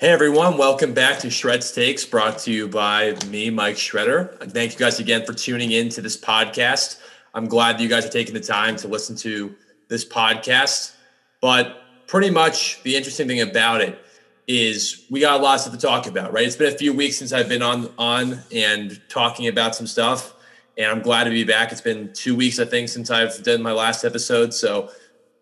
Hey 0.00 0.08
everyone, 0.08 0.56
welcome 0.56 0.94
back 0.94 1.18
to 1.18 1.26
Shred's 1.26 1.72
Takes, 1.72 2.06
brought 2.06 2.38
to 2.38 2.50
you 2.50 2.66
by 2.66 3.18
me, 3.26 3.50
Mike 3.50 3.76
Shredder. 3.76 4.50
Thank 4.50 4.72
you 4.72 4.78
guys 4.78 4.98
again 4.98 5.26
for 5.26 5.34
tuning 5.34 5.72
in 5.72 5.90
to 5.90 6.00
this 6.00 6.16
podcast. 6.16 7.02
I'm 7.34 7.44
glad 7.44 7.76
that 7.76 7.82
you 7.82 7.88
guys 7.90 8.06
are 8.06 8.08
taking 8.08 8.32
the 8.32 8.40
time 8.40 8.76
to 8.76 8.88
listen 8.88 9.14
to 9.16 9.54
this 9.88 10.02
podcast. 10.06 10.94
But 11.42 11.82
pretty 12.06 12.30
much 12.30 12.82
the 12.82 12.96
interesting 12.96 13.28
thing 13.28 13.42
about 13.42 13.82
it 13.82 14.02
is 14.48 15.04
we 15.10 15.20
got 15.20 15.38
a 15.38 15.42
lot 15.42 15.56
of 15.56 15.60
stuff 15.60 15.74
to 15.74 15.78
talk 15.78 16.06
about, 16.06 16.32
right? 16.32 16.46
It's 16.46 16.56
been 16.56 16.72
a 16.72 16.78
few 16.78 16.94
weeks 16.94 17.18
since 17.18 17.34
I've 17.34 17.50
been 17.50 17.60
on 17.60 17.92
on 17.98 18.38
and 18.54 18.98
talking 19.10 19.48
about 19.48 19.74
some 19.74 19.86
stuff, 19.86 20.32
and 20.78 20.86
I'm 20.86 21.02
glad 21.02 21.24
to 21.24 21.30
be 21.30 21.44
back. 21.44 21.72
It's 21.72 21.82
been 21.82 22.10
two 22.14 22.34
weeks, 22.34 22.58
I 22.58 22.64
think, 22.64 22.88
since 22.88 23.10
I've 23.10 23.42
done 23.42 23.60
my 23.60 23.72
last 23.72 24.06
episode. 24.06 24.54
So 24.54 24.88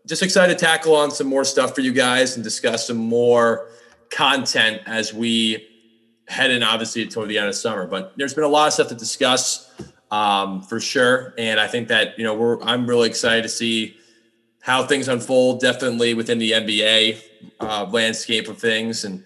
just 0.04 0.20
excited 0.20 0.59
to 0.59 0.64
tackle 0.64 0.96
on 0.96 1.12
some 1.12 1.29
more 1.29 1.45
stuff 1.45 1.77
for 1.77 1.80
you 1.80 1.93
guys 1.93 2.34
and 2.34 2.43
discuss 2.43 2.88
some 2.88 2.96
more 2.96 3.68
content 4.11 4.82
as 4.86 5.12
we 5.12 5.66
head 6.29 6.50
in 6.50 6.62
obviously 6.62 7.07
toward 7.07 7.29
the 7.29 7.39
end 7.39 7.49
of 7.49 7.54
summer. 7.54 7.86
But 7.86 8.14
there's 8.16 8.35
been 8.35 8.44
a 8.44 8.49
lot 8.49 8.68
of 8.68 8.72
stuff 8.75 8.89
to 8.89 8.94
discuss 8.94 9.72
um, 10.11 10.62
for 10.62 10.80
sure, 10.80 11.35
and 11.39 11.61
I 11.61 11.66
think 11.66 11.89
that 11.89 12.18
you 12.18 12.25
know 12.25 12.35
we're 12.35 12.61
I'm 12.63 12.86
really 12.86 13.08
excited 13.08 13.43
to 13.43 13.49
see 13.49 13.96
how 14.61 14.85
things 14.85 15.08
unfold. 15.08 15.61
Definitely 15.61 16.14
within 16.14 16.39
the 16.39 16.52
NBA 16.52 17.22
uh, 17.61 17.86
landscape 17.90 18.49
of 18.49 18.58
things 18.58 19.04
and 19.04 19.25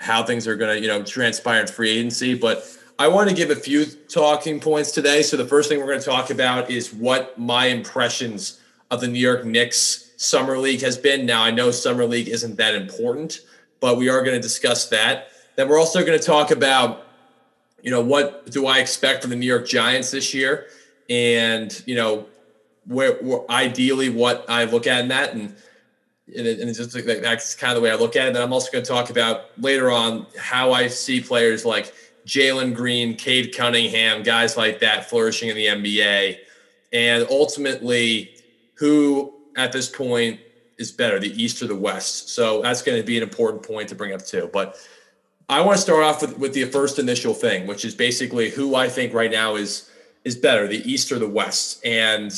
how 0.00 0.24
things 0.24 0.46
are 0.46 0.56
going 0.56 0.76
to 0.76 0.80
you 0.80 0.88
know 0.88 1.02
transpire 1.02 1.60
in 1.60 1.66
free 1.66 1.90
agency, 1.90 2.34
but. 2.34 2.76
I 2.98 3.08
want 3.08 3.30
to 3.30 3.34
give 3.34 3.48
a 3.48 3.56
few 3.56 3.86
talking 3.86 4.60
points 4.60 4.92
today. 4.92 5.22
So 5.22 5.38
the 5.38 5.46
first 5.46 5.70
thing 5.70 5.78
we're 5.78 5.86
going 5.86 6.00
to 6.00 6.04
talk 6.04 6.28
about 6.28 6.70
is 6.70 6.92
what 6.92 7.38
my 7.38 7.64
impressions 7.64 8.60
of 8.90 9.00
the 9.00 9.08
New 9.08 9.18
York 9.18 9.46
Knicks 9.46 10.10
summer 10.18 10.58
league 10.58 10.82
has 10.82 10.98
been. 10.98 11.24
Now 11.24 11.42
I 11.42 11.50
know 11.50 11.70
summer 11.70 12.04
league 12.04 12.28
isn't 12.28 12.56
that 12.56 12.74
important, 12.74 13.40
but 13.80 13.96
we 13.96 14.08
are 14.08 14.22
going 14.22 14.36
to 14.36 14.40
discuss 14.40 14.88
that. 14.88 15.28
Then 15.56 15.68
we're 15.68 15.78
also 15.78 16.04
going 16.04 16.18
to 16.18 16.24
talk 16.24 16.50
about, 16.50 17.06
you 17.82 17.90
know, 17.90 18.00
what 18.00 18.50
do 18.50 18.66
I 18.66 18.78
expect 18.78 19.22
from 19.22 19.30
the 19.30 19.36
New 19.36 19.46
York 19.46 19.66
Giants 19.66 20.10
this 20.10 20.32
year, 20.32 20.66
and 21.08 21.82
you 21.86 21.96
know, 21.96 22.26
where, 22.86 23.14
where 23.14 23.50
ideally 23.50 24.10
what 24.10 24.44
I 24.48 24.64
look 24.64 24.86
at 24.86 25.00
in 25.00 25.08
that, 25.08 25.34
and 25.34 25.54
and, 26.36 26.46
it, 26.46 26.60
and 26.60 26.74
just 26.74 26.94
like 26.94 27.04
that's 27.04 27.54
kind 27.54 27.72
of 27.72 27.76
the 27.76 27.82
way 27.82 27.90
I 27.90 27.96
look 27.96 28.16
at 28.16 28.28
it. 28.28 28.34
Then 28.34 28.42
I'm 28.42 28.52
also 28.52 28.70
going 28.70 28.84
to 28.84 28.88
talk 28.88 29.10
about 29.10 29.46
later 29.58 29.90
on 29.90 30.26
how 30.38 30.72
I 30.72 30.86
see 30.86 31.20
players 31.20 31.64
like 31.64 31.92
Jalen 32.26 32.74
Green, 32.74 33.16
Cade 33.16 33.54
Cunningham, 33.56 34.22
guys 34.22 34.56
like 34.56 34.80
that 34.80 35.08
flourishing 35.08 35.48
in 35.48 35.56
the 35.56 35.66
NBA, 35.66 36.38
and 36.92 37.26
ultimately 37.30 38.34
who 38.74 39.34
at 39.56 39.72
this 39.72 39.88
point 39.88 40.40
is 40.80 40.90
better, 40.90 41.20
the 41.20 41.40
East 41.40 41.62
or 41.62 41.66
the 41.66 41.76
West. 41.76 42.30
So 42.30 42.62
that's 42.62 42.82
going 42.82 42.98
to 42.98 43.06
be 43.06 43.16
an 43.18 43.22
important 43.22 43.62
point 43.62 43.90
to 43.90 43.94
bring 43.94 44.14
up 44.14 44.24
too. 44.24 44.48
But 44.52 44.76
I 45.48 45.60
want 45.60 45.76
to 45.76 45.82
start 45.82 46.02
off 46.02 46.22
with, 46.22 46.38
with 46.38 46.54
the 46.54 46.64
first 46.64 46.98
initial 46.98 47.34
thing, 47.34 47.66
which 47.66 47.84
is 47.84 47.94
basically 47.94 48.50
who 48.50 48.74
I 48.74 48.88
think 48.88 49.12
right 49.12 49.30
now 49.30 49.56
is 49.56 49.88
is 50.22 50.36
better, 50.36 50.66
the 50.66 50.90
East 50.90 51.12
or 51.12 51.18
the 51.18 51.28
West. 51.28 51.84
And 51.84 52.30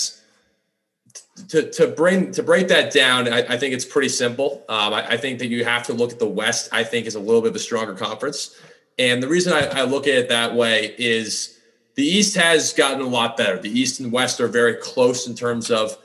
to, 1.48 1.70
to 1.70 1.88
bring 1.88 2.32
to 2.32 2.42
break 2.42 2.68
that 2.68 2.92
down, 2.92 3.32
I, 3.32 3.38
I 3.40 3.56
think 3.56 3.74
it's 3.74 3.84
pretty 3.84 4.08
simple. 4.08 4.64
Um, 4.68 4.92
I, 4.92 5.10
I, 5.10 5.16
think 5.16 5.38
that 5.40 5.48
you 5.48 5.64
have 5.64 5.84
to 5.86 5.92
look 5.92 6.12
at 6.12 6.18
the 6.18 6.26
West. 6.26 6.68
I 6.72 6.84
think 6.84 7.06
is 7.06 7.14
a 7.14 7.20
little 7.20 7.40
bit 7.40 7.50
of 7.50 7.56
a 7.56 7.60
stronger 7.60 7.94
conference, 7.94 8.60
and 8.98 9.22
the 9.22 9.28
reason 9.28 9.52
I, 9.52 9.80
I 9.80 9.82
look 9.84 10.06
at 10.06 10.14
it 10.14 10.28
that 10.28 10.54
way 10.54 10.94
is 10.98 11.58
the 11.94 12.04
East 12.04 12.36
has 12.36 12.72
gotten 12.72 13.00
a 13.00 13.06
lot 13.06 13.36
better. 13.36 13.58
The 13.58 13.70
East 13.70 14.00
and 14.00 14.10
West 14.12 14.40
are 14.40 14.48
very 14.48 14.74
close 14.74 15.26
in 15.26 15.34
terms 15.34 15.70
of 15.70 15.98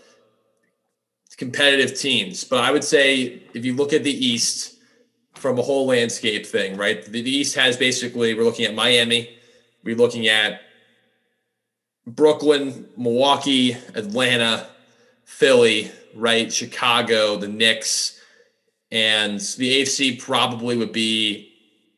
competitive 1.37 1.97
teams. 1.97 2.43
But 2.43 2.63
I 2.63 2.71
would 2.71 2.83
say 2.83 3.43
if 3.53 3.63
you 3.63 3.75
look 3.75 3.93
at 3.93 4.03
the 4.03 4.25
East 4.25 4.77
from 5.35 5.59
a 5.59 5.61
whole 5.61 5.85
landscape 5.85 6.45
thing, 6.45 6.75
right? 6.75 7.03
The 7.05 7.21
East 7.21 7.55
has 7.55 7.77
basically, 7.77 8.33
we're 8.33 8.43
looking 8.43 8.65
at 8.65 8.73
Miami, 8.73 9.37
we're 9.83 9.95
looking 9.95 10.27
at 10.27 10.61
Brooklyn, 12.07 12.87
Milwaukee, 12.97 13.73
Atlanta, 13.93 14.67
Philly, 15.25 15.91
right? 16.15 16.51
Chicago, 16.51 17.37
the 17.37 17.47
Knicks. 17.47 18.19
And 18.91 19.39
the 19.39 19.81
AFC 19.81 20.19
probably 20.19 20.77
would 20.77 20.93
be, 20.93 21.53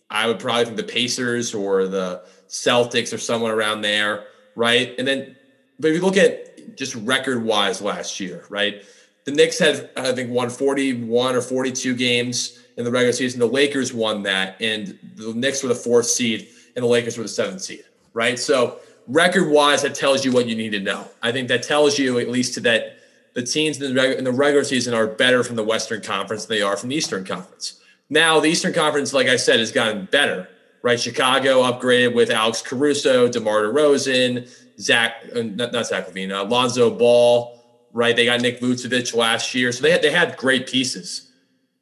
I 0.09 0.27
would 0.27 0.39
probably 0.39 0.65
think 0.65 0.77
the 0.77 0.83
Pacers 0.83 1.53
or 1.53 1.87
the 1.87 2.23
Celtics 2.49 3.13
or 3.13 3.19
someone 3.19 3.51
around 3.51 3.81
there, 3.81 4.25
right? 4.55 4.95
And 4.97 5.07
then, 5.07 5.35
but 5.79 5.89
if 5.89 5.95
you 5.95 6.01
look 6.01 6.17
at 6.17 6.75
just 6.75 6.95
record 6.95 7.43
wise 7.43 7.81
last 7.81 8.19
year, 8.19 8.43
right? 8.49 8.83
The 9.25 9.31
Knicks 9.31 9.59
had, 9.59 9.89
I 9.95 10.11
think, 10.13 10.31
won 10.31 10.49
41 10.49 11.35
or 11.35 11.41
42 11.41 11.95
games 11.95 12.59
in 12.77 12.85
the 12.85 12.91
regular 12.91 13.13
season. 13.13 13.39
The 13.39 13.47
Lakers 13.47 13.93
won 13.93 14.23
that, 14.23 14.59
and 14.61 14.97
the 15.15 15.33
Knicks 15.33 15.61
were 15.61 15.69
the 15.69 15.75
fourth 15.75 16.05
seed, 16.05 16.47
and 16.75 16.83
the 16.83 16.87
Lakers 16.87 17.17
were 17.17 17.23
the 17.23 17.29
seventh 17.29 17.61
seed, 17.61 17.83
right? 18.13 18.39
So, 18.39 18.79
record 19.07 19.49
wise, 19.49 19.81
that 19.81 19.95
tells 19.95 20.23
you 20.23 20.31
what 20.31 20.47
you 20.47 20.55
need 20.55 20.71
to 20.71 20.79
know. 20.79 21.07
I 21.21 21.31
think 21.31 21.47
that 21.49 21.63
tells 21.63 21.99
you, 21.99 22.19
at 22.19 22.29
least, 22.29 22.53
to 22.55 22.61
that 22.61 22.99
the 23.33 23.43
teams 23.43 23.81
in 23.81 23.93
the, 23.93 24.01
reg- 24.01 24.17
in 24.17 24.23
the 24.23 24.31
regular 24.31 24.63
season 24.63 24.93
are 24.93 25.07
better 25.07 25.43
from 25.43 25.55
the 25.55 25.63
Western 25.63 26.01
Conference 26.01 26.45
than 26.45 26.57
they 26.57 26.61
are 26.61 26.77
from 26.77 26.89
the 26.89 26.95
Eastern 26.95 27.25
Conference. 27.25 27.79
Now, 28.09 28.39
the 28.39 28.47
Eastern 28.47 28.73
Conference, 28.73 29.13
like 29.13 29.27
I 29.27 29.35
said, 29.35 29.59
has 29.59 29.71
gotten 29.71 30.05
better, 30.05 30.49
right? 30.81 30.99
Chicago 30.99 31.61
upgraded 31.61 32.15
with 32.15 32.31
Alex 32.31 32.61
Caruso, 32.61 33.27
DeMar 33.27 33.63
DeRozan, 33.63 34.49
Zach, 34.79 35.23
uh, 35.35 35.41
not, 35.41 35.71
not 35.71 35.85
Zach 35.85 36.07
LaVine, 36.07 36.31
uh, 36.31 36.45
Lonzo 36.45 36.89
Ball, 36.89 37.58
right? 37.93 38.15
They 38.15 38.25
got 38.25 38.41
Nick 38.41 38.59
Vucevic 38.59 39.15
last 39.15 39.53
year, 39.55 39.71
so 39.71 39.81
they 39.81 39.91
had, 39.91 40.01
they 40.01 40.11
had 40.11 40.37
great 40.37 40.67
pieces. 40.67 41.31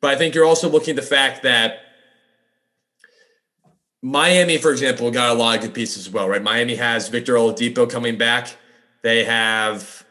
But 0.02 0.12
I 0.12 0.18
think 0.18 0.36
you're 0.36 0.46
also 0.46 0.70
looking 0.70 0.92
at 0.92 0.96
the 0.96 1.08
fact 1.08 1.44
that 1.44 1.80
Miami, 4.02 4.58
for 4.58 4.72
example, 4.72 5.10
got 5.12 5.30
a 5.30 5.34
lot 5.34 5.58
of 5.58 5.62
good 5.64 5.74
pieces 5.74 6.08
as 6.08 6.14
well, 6.14 6.30
right? 6.30 6.42
Miami 6.42 6.76
has 6.76 7.10
Victor 7.10 7.34
Oladipo 7.34 7.90
coming 7.90 8.18
back. 8.18 8.56
They 9.02 9.24
have 9.24 10.06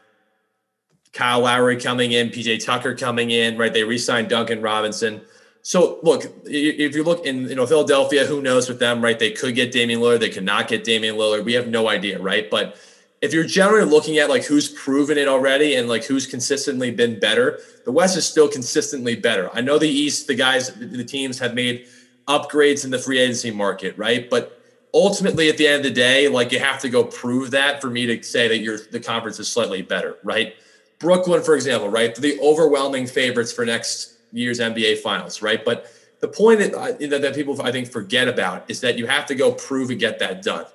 Kyle 1.13 1.39
Lowry 1.41 1.77
coming 1.77 2.11
in, 2.11 2.29
PJ 2.29 2.63
Tucker 2.65 2.95
coming 2.95 3.31
in, 3.31 3.57
right? 3.57 3.73
They 3.73 3.83
re-signed 3.83 4.29
Duncan 4.29 4.61
Robinson. 4.61 5.21
So 5.61 5.99
look, 6.03 6.23
if 6.45 6.95
you 6.95 7.03
look 7.03 7.25
in 7.25 7.49
you 7.49 7.55
know 7.55 7.65
Philadelphia, 7.65 8.25
who 8.25 8.41
knows 8.41 8.69
with 8.69 8.79
them, 8.79 9.03
right? 9.03 9.17
They 9.17 9.31
could 9.31 9.55
get 9.55 9.71
Damian 9.71 9.99
Lillard, 9.99 10.19
they 10.19 10.29
could 10.29 10.45
not 10.45 10.67
get 10.67 10.83
Damian 10.83 11.15
Lillard. 11.15 11.43
We 11.43 11.53
have 11.53 11.67
no 11.67 11.89
idea, 11.89 12.19
right? 12.21 12.49
But 12.49 12.77
if 13.27 13.33
you're 13.33 13.43
generally 13.43 13.83
looking 13.83 14.19
at 14.19 14.29
like 14.29 14.45
who's 14.45 14.69
proven 14.69 15.17
it 15.17 15.27
already 15.27 15.75
and 15.75 15.89
like 15.89 16.05
who's 16.05 16.25
consistently 16.25 16.91
been 16.91 17.19
better, 17.19 17.59
the 17.83 17.91
West 17.91 18.15
is 18.15 18.25
still 18.25 18.47
consistently 18.47 19.17
better. 19.17 19.49
I 19.53 19.59
know 19.59 19.77
the 19.77 19.89
East, 19.89 20.27
the 20.27 20.35
guys, 20.35 20.73
the 20.73 21.03
teams 21.03 21.37
have 21.39 21.53
made 21.53 21.87
upgrades 22.29 22.85
in 22.85 22.91
the 22.91 22.97
free 22.97 23.19
agency 23.19 23.51
market, 23.51 23.97
right? 23.97 24.29
But 24.29 24.61
ultimately, 24.93 25.49
at 25.49 25.57
the 25.57 25.67
end 25.67 25.79
of 25.79 25.83
the 25.83 25.91
day, 25.91 26.29
like 26.29 26.53
you 26.53 26.59
have 26.59 26.79
to 26.81 26.89
go 26.89 27.03
prove 27.03 27.51
that 27.51 27.81
for 27.81 27.89
me 27.89 28.05
to 28.05 28.23
say 28.23 28.47
that 28.47 28.59
your 28.59 28.77
the 28.77 28.99
conference 29.01 29.39
is 29.39 29.49
slightly 29.49 29.81
better, 29.81 30.15
right? 30.23 30.55
Brooklyn, 30.97 31.43
for 31.43 31.55
example, 31.55 31.89
right? 31.89 32.15
The 32.15 32.39
overwhelming 32.39 33.07
favorites 33.07 33.51
for 33.51 33.65
next 33.65 34.13
year's 34.31 34.59
NBA 34.59 34.99
Finals, 34.99 35.41
right? 35.41 35.63
But 35.65 35.91
the 36.21 36.29
point 36.29 36.59
that, 36.59 36.73
uh, 36.73 37.19
that 37.19 37.35
people 37.35 37.61
I 37.61 37.73
think 37.73 37.91
forget 37.91 38.29
about 38.29 38.71
is 38.71 38.79
that 38.81 38.97
you 38.97 39.05
have 39.05 39.25
to 39.25 39.35
go 39.35 39.51
prove 39.51 39.89
and 39.89 39.99
get 39.99 40.17
that 40.19 40.41
done 40.41 40.65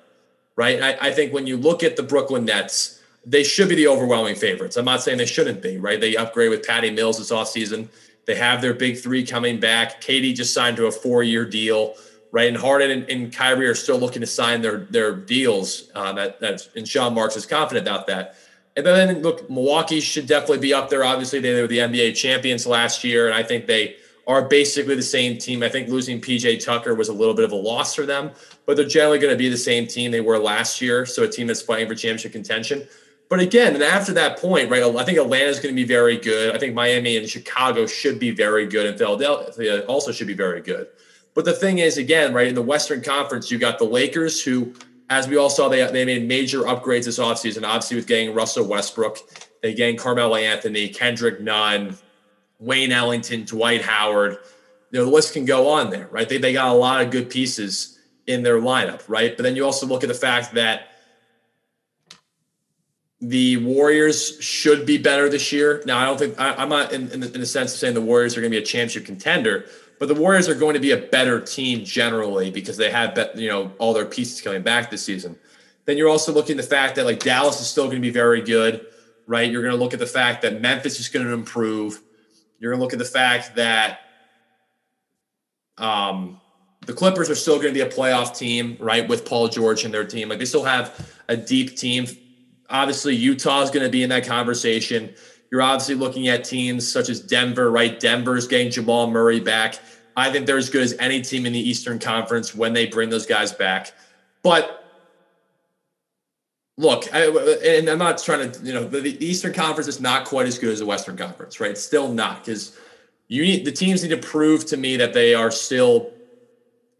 right? 0.55 0.81
I, 0.81 1.07
I 1.07 1.11
think 1.11 1.33
when 1.33 1.47
you 1.47 1.57
look 1.57 1.83
at 1.83 1.95
the 1.95 2.03
Brooklyn 2.03 2.45
Nets, 2.45 3.01
they 3.25 3.43
should 3.43 3.69
be 3.69 3.75
the 3.75 3.87
overwhelming 3.87 4.35
favorites. 4.35 4.75
I'm 4.75 4.85
not 4.85 5.01
saying 5.01 5.17
they 5.17 5.25
shouldn't 5.25 5.61
be, 5.61 5.77
right? 5.77 5.99
They 5.99 6.15
upgrade 6.15 6.49
with 6.49 6.65
Patty 6.65 6.91
Mills 6.91 7.17
this 7.17 7.31
offseason. 7.31 7.87
They 8.25 8.35
have 8.35 8.61
their 8.61 8.73
big 8.73 8.97
three 8.97 9.25
coming 9.25 9.59
back. 9.59 10.01
KD 10.01 10.35
just 10.35 10.53
signed 10.53 10.77
to 10.77 10.87
a 10.87 10.91
four-year 10.91 11.45
deal, 11.45 11.95
right? 12.31 12.47
And 12.47 12.57
Harden 12.57 12.91
and, 12.91 13.09
and 13.09 13.33
Kyrie 13.33 13.67
are 13.67 13.75
still 13.75 13.97
looking 13.97 14.21
to 14.21 14.27
sign 14.27 14.61
their 14.61 14.79
their 14.79 15.13
deals. 15.13 15.89
Uh, 15.95 16.13
that 16.13 16.39
that's 16.39 16.69
and 16.75 16.87
Sean 16.87 17.13
Marks 17.13 17.35
is 17.35 17.45
confident 17.45 17.87
about 17.87 18.07
that. 18.07 18.35
And 18.75 18.85
then 18.85 19.21
look, 19.21 19.49
Milwaukee 19.49 19.99
should 19.99 20.25
definitely 20.25 20.59
be 20.59 20.73
up 20.73 20.89
there. 20.89 21.03
Obviously, 21.03 21.39
they 21.39 21.61
were 21.61 21.67
the 21.67 21.79
NBA 21.79 22.15
champions 22.15 22.65
last 22.65 23.03
year, 23.03 23.27
and 23.27 23.35
I 23.35 23.43
think 23.43 23.67
they 23.67 23.97
are 24.25 24.47
basically 24.47 24.95
the 24.95 25.01
same 25.01 25.37
team. 25.37 25.63
I 25.63 25.69
think 25.69 25.89
losing 25.89 26.21
PJ 26.21 26.63
Tucker 26.63 26.95
was 26.95 27.09
a 27.09 27.13
little 27.13 27.33
bit 27.33 27.45
of 27.45 27.51
a 27.51 27.55
loss 27.55 27.93
for 27.93 28.05
them, 28.05 28.31
but 28.65 28.77
they're 28.77 28.85
generally 28.85 29.19
going 29.19 29.33
to 29.33 29.37
be 29.37 29.49
the 29.49 29.57
same 29.57 29.85
team 29.85 30.11
they 30.11 30.21
were 30.21 30.39
last 30.39 30.81
year. 30.81 31.05
So 31.05 31.23
a 31.23 31.27
team 31.27 31.47
that's 31.47 31.61
fighting 31.61 31.87
for 31.87 31.95
championship 31.95 32.31
contention. 32.31 32.87
But 33.29 33.39
again, 33.39 33.73
and 33.73 33.83
after 33.83 34.13
that 34.13 34.37
point, 34.37 34.69
right, 34.69 34.83
I 34.83 35.03
think 35.03 35.17
Atlanta 35.17 35.45
is 35.45 35.59
going 35.59 35.73
to 35.73 35.81
be 35.81 35.87
very 35.87 36.17
good. 36.17 36.55
I 36.55 36.59
think 36.59 36.73
Miami 36.73 37.17
and 37.17 37.27
Chicago 37.27 37.87
should 37.87 38.19
be 38.19 38.31
very 38.31 38.67
good, 38.67 38.85
and 38.85 38.97
Philadelphia 38.97 39.85
also 39.85 40.11
should 40.11 40.27
be 40.27 40.33
very 40.33 40.61
good. 40.61 40.87
But 41.33 41.45
the 41.45 41.53
thing 41.53 41.79
is, 41.79 41.97
again, 41.97 42.33
right, 42.33 42.47
in 42.47 42.55
the 42.55 42.61
Western 42.61 43.01
Conference, 43.01 43.49
you 43.49 43.57
got 43.57 43.79
the 43.79 43.85
Lakers, 43.85 44.43
who, 44.43 44.73
as 45.09 45.27
we 45.27 45.37
all 45.37 45.49
saw, 45.49 45.67
they, 45.67 45.83
they 45.91 46.05
made 46.05 46.27
major 46.27 46.59
upgrades 46.59 47.05
this 47.05 47.17
offseason, 47.17 47.65
obviously 47.65 47.97
with 47.97 48.07
getting 48.07 48.35
Russell 48.35 48.67
Westbrook. 48.67 49.17
They 49.61 49.73
gained 49.73 49.97
Carmelo 49.97 50.35
Anthony, 50.35 50.89
Kendrick 50.89 51.41
Nunn, 51.41 51.97
Wayne 52.59 52.91
Ellington, 52.91 53.45
Dwight 53.45 53.81
Howard. 53.81 54.37
You 54.91 54.99
know, 54.99 55.05
the 55.05 55.11
list 55.11 55.33
can 55.33 55.45
go 55.45 55.69
on 55.69 55.89
there, 55.89 56.07
right? 56.11 56.27
They, 56.27 56.37
they 56.37 56.53
got 56.53 56.69
a 56.69 56.77
lot 56.77 57.01
of 57.01 57.11
good 57.11 57.29
pieces 57.29 57.99
in 58.27 58.43
their 58.43 58.59
lineup, 58.61 59.03
right? 59.07 59.35
But 59.35 59.43
then 59.43 59.55
you 59.55 59.65
also 59.65 59.85
look 59.85 60.03
at 60.03 60.07
the 60.07 60.13
fact 60.13 60.53
that 60.53 60.89
the 63.19 63.57
Warriors 63.57 64.37
should 64.41 64.85
be 64.85 64.97
better 64.97 65.29
this 65.29 65.51
year. 65.51 65.81
Now, 65.85 65.97
I 65.97 66.05
don't 66.05 66.19
think 66.19 66.39
I, 66.39 66.61
am 66.61 66.69
not 66.69 66.91
in, 66.91 67.09
in, 67.11 67.21
the, 67.21 67.33
in 67.33 67.39
the 67.39 67.45
sense 67.45 67.73
of 67.73 67.79
saying 67.79 67.93
the 67.93 68.01
Warriors 68.01 68.37
are 68.37 68.41
going 68.41 68.51
to 68.51 68.57
be 68.57 68.61
a 68.61 68.65
championship 68.65 69.05
contender, 69.05 69.65
But 69.97 70.09
the 70.09 70.15
Warriors 70.15 70.49
are 70.49 70.55
going 70.55 70.73
to 70.73 70.79
be 70.79 70.91
a 70.91 70.97
better 70.97 71.39
team 71.39 71.85
generally 71.85 72.51
because 72.51 72.75
they 72.77 72.91
have, 72.91 73.17
you 73.35 73.47
know, 73.47 73.71
all 73.79 73.93
their 73.93 74.05
pieces 74.05 74.41
coming 74.41 74.61
back 74.61 74.91
this 74.91 75.03
season. 75.03 75.37
Then 75.85 75.97
you're 75.97 76.09
also 76.09 76.33
looking 76.33 76.57
at 76.57 76.63
the 76.63 76.69
fact 76.69 76.95
that 76.95 77.05
like 77.05 77.19
Dallas 77.19 77.59
is 77.61 77.67
still 77.67 77.85
going 77.85 77.97
to 77.97 78.01
be 78.01 78.09
very 78.09 78.41
good, 78.41 78.85
right? 79.25 79.49
You're 79.49 79.61
going 79.61 79.75
to 79.75 79.81
look 79.81 79.93
at 79.93 79.99
the 79.99 80.05
fact 80.05 80.41
that 80.41 80.61
Memphis 80.61 80.99
is 80.99 81.07
going 81.07 81.25
to 81.25 81.33
improve. 81.33 82.01
You're 82.63 82.71
going 82.71 82.79
to 82.79 82.83
look 82.85 82.93
at 82.93 82.99
the 82.99 83.03
fact 83.03 83.57
that 83.57 83.99
um, 85.77 86.39
the 86.85 86.93
Clippers 86.93 87.29
are 87.29 87.35
still 87.35 87.55
going 87.55 87.73
to 87.73 87.73
be 87.73 87.81
a 87.81 87.89
playoff 87.89 88.37
team, 88.37 88.77
right? 88.79 89.05
With 89.05 89.25
Paul 89.25 89.49
George 89.49 89.83
and 89.83 89.93
their 89.93 90.05
team, 90.05 90.29
like 90.29 90.39
they 90.39 90.45
still 90.45 90.63
have 90.63 91.11
a 91.27 91.35
deep 91.35 91.75
team. 91.75 92.07
Obviously, 92.69 93.17
Utah 93.17 93.63
is 93.63 93.69
going 93.69 93.85
to 93.85 93.89
be 93.89 94.01
in 94.01 94.09
that 94.11 94.25
conversation. 94.25 95.13
You're 95.51 95.61
obviously 95.61 95.95
looking 95.95 96.29
at 96.29 96.45
teams 96.45 96.89
such 96.89 97.09
as 97.09 97.19
Denver, 97.19 97.69
right? 97.69 97.99
Denver's 97.99 98.47
getting 98.47 98.71
Jamal 98.71 99.11
Murray 99.11 99.41
back. 99.41 99.79
I 100.15 100.31
think 100.31 100.47
they're 100.47 100.55
as 100.55 100.69
good 100.69 100.83
as 100.83 100.95
any 100.99 101.21
team 101.21 101.45
in 101.45 101.51
the 101.51 101.59
Eastern 101.59 101.99
Conference 101.99 102.55
when 102.55 102.71
they 102.71 102.85
bring 102.85 103.09
those 103.09 103.25
guys 103.25 103.51
back. 103.51 103.91
But 104.41 104.82
look, 106.77 107.13
I, 107.13 107.27
and 107.65 107.89
I'm 107.89 107.99
not 107.99 108.17
trying 108.17 108.51
to, 108.51 108.59
you 108.63 108.73
know, 108.73 108.85
the, 108.85 109.01
the, 109.01 109.25
Eastern 109.25 109.53
Conference 109.53 109.87
is 109.87 109.99
not 109.99 110.25
quite 110.25 110.47
as 110.47 110.57
good 110.57 110.71
as 110.71 110.79
the 110.79 110.85
Western 110.85 111.15
Conference, 111.15 111.59
right? 111.59 111.71
It's 111.71 111.83
still 111.83 112.11
not 112.11 112.43
because 112.43 112.77
you 113.27 113.43
need 113.43 113.65
the 113.65 113.71
teams 113.71 114.03
need 114.03 114.09
to 114.09 114.17
prove 114.17 114.65
to 114.67 114.77
me 114.77 114.97
that 114.97 115.13
they 115.13 115.33
are 115.33 115.51
still 115.51 116.11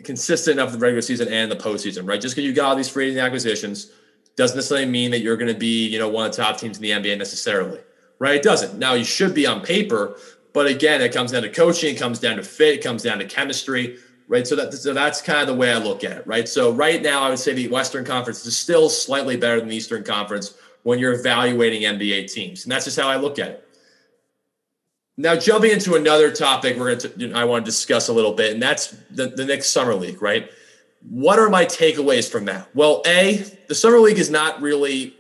consistent 0.04 0.60
enough 0.60 0.74
in 0.74 0.80
the 0.80 0.84
regular 0.84 1.02
season 1.02 1.28
and 1.30 1.52
the 1.52 1.56
postseason, 1.56 2.08
right? 2.08 2.22
Just 2.22 2.36
because 2.36 2.46
you 2.46 2.54
got 2.54 2.70
all 2.70 2.76
these 2.76 2.90
free 2.90 3.08
agent 3.08 3.22
acquisitions 3.22 3.92
doesn't 4.36 4.58
necessarily 4.58 4.88
mean 4.88 5.12
that 5.12 5.20
you're 5.20 5.38
going 5.38 5.52
to 5.52 5.60
be, 5.60 5.88
you 5.88 6.00
know, 6.00 6.10
one 6.10 6.26
of 6.26 6.36
the 6.36 6.42
top 6.42 6.58
teams 6.58 6.78
in 6.78 6.84
the 6.84 6.92
NBA 6.92 7.18
necessarily, 7.18 7.80
right? 8.20 8.36
It 8.36 8.44
doesn't. 8.44 8.78
Now 8.80 8.94
you 8.94 9.04
should 9.04 9.34
be 9.34 9.46
on 9.46 9.62
paper, 9.62 10.18
but 10.54 10.66
again, 10.68 11.02
it 11.02 11.14
comes 11.14 11.32
down 11.32 11.44
to 11.44 11.50
coaching, 11.50 11.96
it 11.96 12.00
comes 12.00 12.20
down 12.20 12.38
to 12.38 12.44
fit, 12.44 12.76
it 12.76 12.84
comes 12.84 13.04
down 13.04 13.20
to 13.20 13.26
chemistry 13.26 13.98
right? 14.28 14.48
So 14.48 14.56
that 14.56 14.74
so 14.74 14.94
that's 14.94 15.22
kind 15.22 15.42
of 15.42 15.48
the 15.48 15.54
way 15.54 15.72
I 15.72 15.78
look 15.78 16.04
at 16.04 16.18
it, 16.18 16.28
right? 16.28 16.48
So 16.48 16.72
right 16.72 17.02
now, 17.02 17.22
I 17.22 17.30
would 17.30 17.40
say 17.40 17.54
the 17.54 17.68
Western 17.68 18.06
Conference 18.06 18.46
is 18.46 18.58
still 18.58 18.90
slightly 18.90 19.38
better 19.38 19.60
than 19.60 19.70
the 19.70 19.76
Eastern 19.76 20.04
Conference 20.04 20.56
when 20.84 21.00
you're 21.00 21.14
evaluating 21.14 21.84
NBA 21.84 22.32
teams, 22.32 22.64
and 22.64 22.72
that's 22.72 22.86
just 22.86 23.00
how 23.00 23.08
I 23.08 23.16
look 23.16 23.40
at 23.40 23.48
it. 23.50 23.68
Now, 25.16 25.36
jumping 25.36 25.72
into 25.72 25.96
another 25.96 26.32
topic, 26.32 26.78
we're 26.78 26.96
going 26.96 27.00
to 27.00 27.20
you 27.20 27.28
know, 27.28 27.40
I 27.40 27.46
want 27.46 27.66
to 27.66 27.70
discuss 27.70 28.08
a 28.08 28.14
little 28.14 28.34
bit, 28.34 28.54
and 28.54 28.62
that's 28.62 28.96
the, 29.12 29.28
the 29.28 29.46
Knicks 29.46 29.68
summer 29.68 29.94
league, 29.94 30.22
right? 30.22 30.50
What 31.08 31.38
are 31.38 31.50
my 31.50 31.66
takeaways 31.66 32.32
from 32.32 32.46
that? 32.46 32.74
Well, 32.74 33.02
a 33.06 33.46
the 33.68 33.76
summer 33.76 34.00
league 34.00 34.18
is 34.18 34.30
not 34.30 34.62
really 34.62 35.16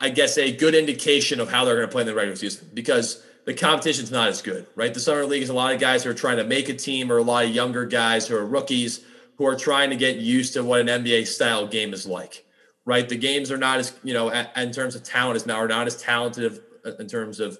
I, 0.00 0.10
guess 0.10 0.36
a 0.38 0.54
good 0.54 0.74
indication 0.74 1.40
of 1.40 1.50
how 1.50 1.64
they're 1.64 1.76
going 1.76 1.88
to 1.88 1.92
play 1.92 2.02
in 2.02 2.06
the 2.06 2.14
regular 2.14 2.36
season 2.36 2.68
because 2.74 3.24
the 3.44 3.54
competition's 3.54 4.10
not 4.10 4.28
as 4.28 4.42
good, 4.42 4.66
right? 4.74 4.92
The 4.92 5.00
summer 5.00 5.24
league 5.24 5.42
is 5.42 5.48
a 5.48 5.54
lot 5.54 5.72
of 5.72 5.80
guys 5.80 6.04
who 6.04 6.10
are 6.10 6.14
trying 6.14 6.36
to 6.36 6.44
make 6.44 6.68
a 6.68 6.74
team 6.74 7.10
or 7.10 7.18
a 7.18 7.22
lot 7.22 7.44
of 7.44 7.50
younger 7.50 7.84
guys 7.84 8.28
who 8.28 8.36
are 8.36 8.46
rookies 8.46 9.04
who 9.36 9.46
are 9.46 9.56
trying 9.56 9.90
to 9.90 9.96
get 9.96 10.16
used 10.16 10.52
to 10.52 10.62
what 10.62 10.80
an 10.80 10.86
NBA 10.86 11.26
style 11.26 11.66
game 11.66 11.94
is 11.94 12.06
like, 12.06 12.44
right? 12.84 13.08
The 13.08 13.16
games 13.16 13.50
are 13.50 13.56
not 13.56 13.78
as, 13.78 13.94
you 14.04 14.12
know, 14.12 14.28
in 14.28 14.70
terms 14.70 14.94
of 14.94 15.02
talent 15.02 15.36
is 15.36 15.46
now 15.46 15.56
are 15.56 15.68
not 15.68 15.86
as 15.86 16.00
talented 16.00 16.60
in 16.98 17.06
terms 17.06 17.40
of 17.40 17.58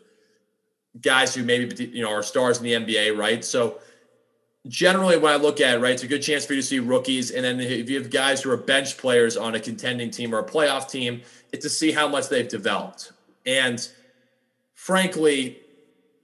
guys 1.00 1.34
who 1.34 1.42
maybe, 1.42 1.86
you 1.86 2.02
know, 2.02 2.10
are 2.10 2.22
stars 2.22 2.58
in 2.58 2.64
the 2.64 2.72
NBA, 2.72 3.16
right? 3.16 3.42
So 3.42 3.78
generally 4.68 5.16
when 5.16 5.32
I 5.32 5.36
look 5.36 5.60
at 5.60 5.76
it, 5.76 5.80
right, 5.80 5.92
it's 5.92 6.02
a 6.02 6.06
good 6.06 6.22
chance 6.22 6.44
for 6.44 6.52
you 6.52 6.60
to 6.60 6.66
see 6.66 6.80
rookies. 6.80 7.30
And 7.30 7.44
then 7.44 7.58
if 7.60 7.88
you 7.88 7.98
have 7.98 8.10
guys 8.10 8.42
who 8.42 8.50
are 8.50 8.58
bench 8.58 8.98
players 8.98 9.38
on 9.38 9.54
a 9.54 9.60
contending 9.60 10.10
team 10.10 10.34
or 10.34 10.40
a 10.40 10.44
playoff 10.44 10.90
team, 10.90 11.22
it's 11.52 11.62
to 11.64 11.70
see 11.70 11.92
how 11.92 12.08
much 12.08 12.28
they've 12.28 12.46
developed. 12.46 13.12
And 13.46 13.88
frankly, 14.74 15.60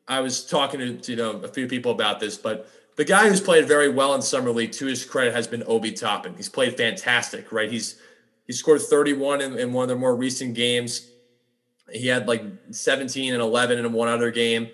I 0.09 0.21
was 0.21 0.45
talking 0.45 0.81
to, 0.81 0.97
to, 0.97 1.13
you 1.13 1.17
know 1.17 1.33
a 1.43 1.49
few 1.49 1.67
people 1.67 1.93
about 1.93 2.21
this, 2.21 2.37
but 2.37 2.69
the 2.97 3.05
guy 3.05 3.29
who's 3.29 3.41
played 3.41 3.67
very 3.67 3.89
well 3.89 4.15
in 4.15 4.23
summer 4.23 4.51
league, 4.51 4.73
to 4.73 4.87
his 4.87 5.05
credit, 5.05 5.35
has 5.35 5.47
been 5.47 5.63
Obi 5.67 5.93
Toppin. 5.93 6.35
He's 6.35 6.49
played 6.49 6.77
fantastic, 6.77 7.53
right? 7.53 7.71
He's 7.71 8.01
he 8.47 8.53
scored 8.53 8.81
31 8.81 9.41
in, 9.41 9.59
in 9.59 9.73
one 9.73 9.85
of 9.85 9.89
their 9.89 9.99
more 9.99 10.15
recent 10.15 10.55
games. 10.55 11.11
He 11.93 12.07
had 12.07 12.29
like 12.29 12.43
17 12.71 13.33
and 13.33 13.43
11 13.43 13.79
in 13.79 13.93
one 13.93 14.09
other 14.09 14.31
game, 14.31 14.69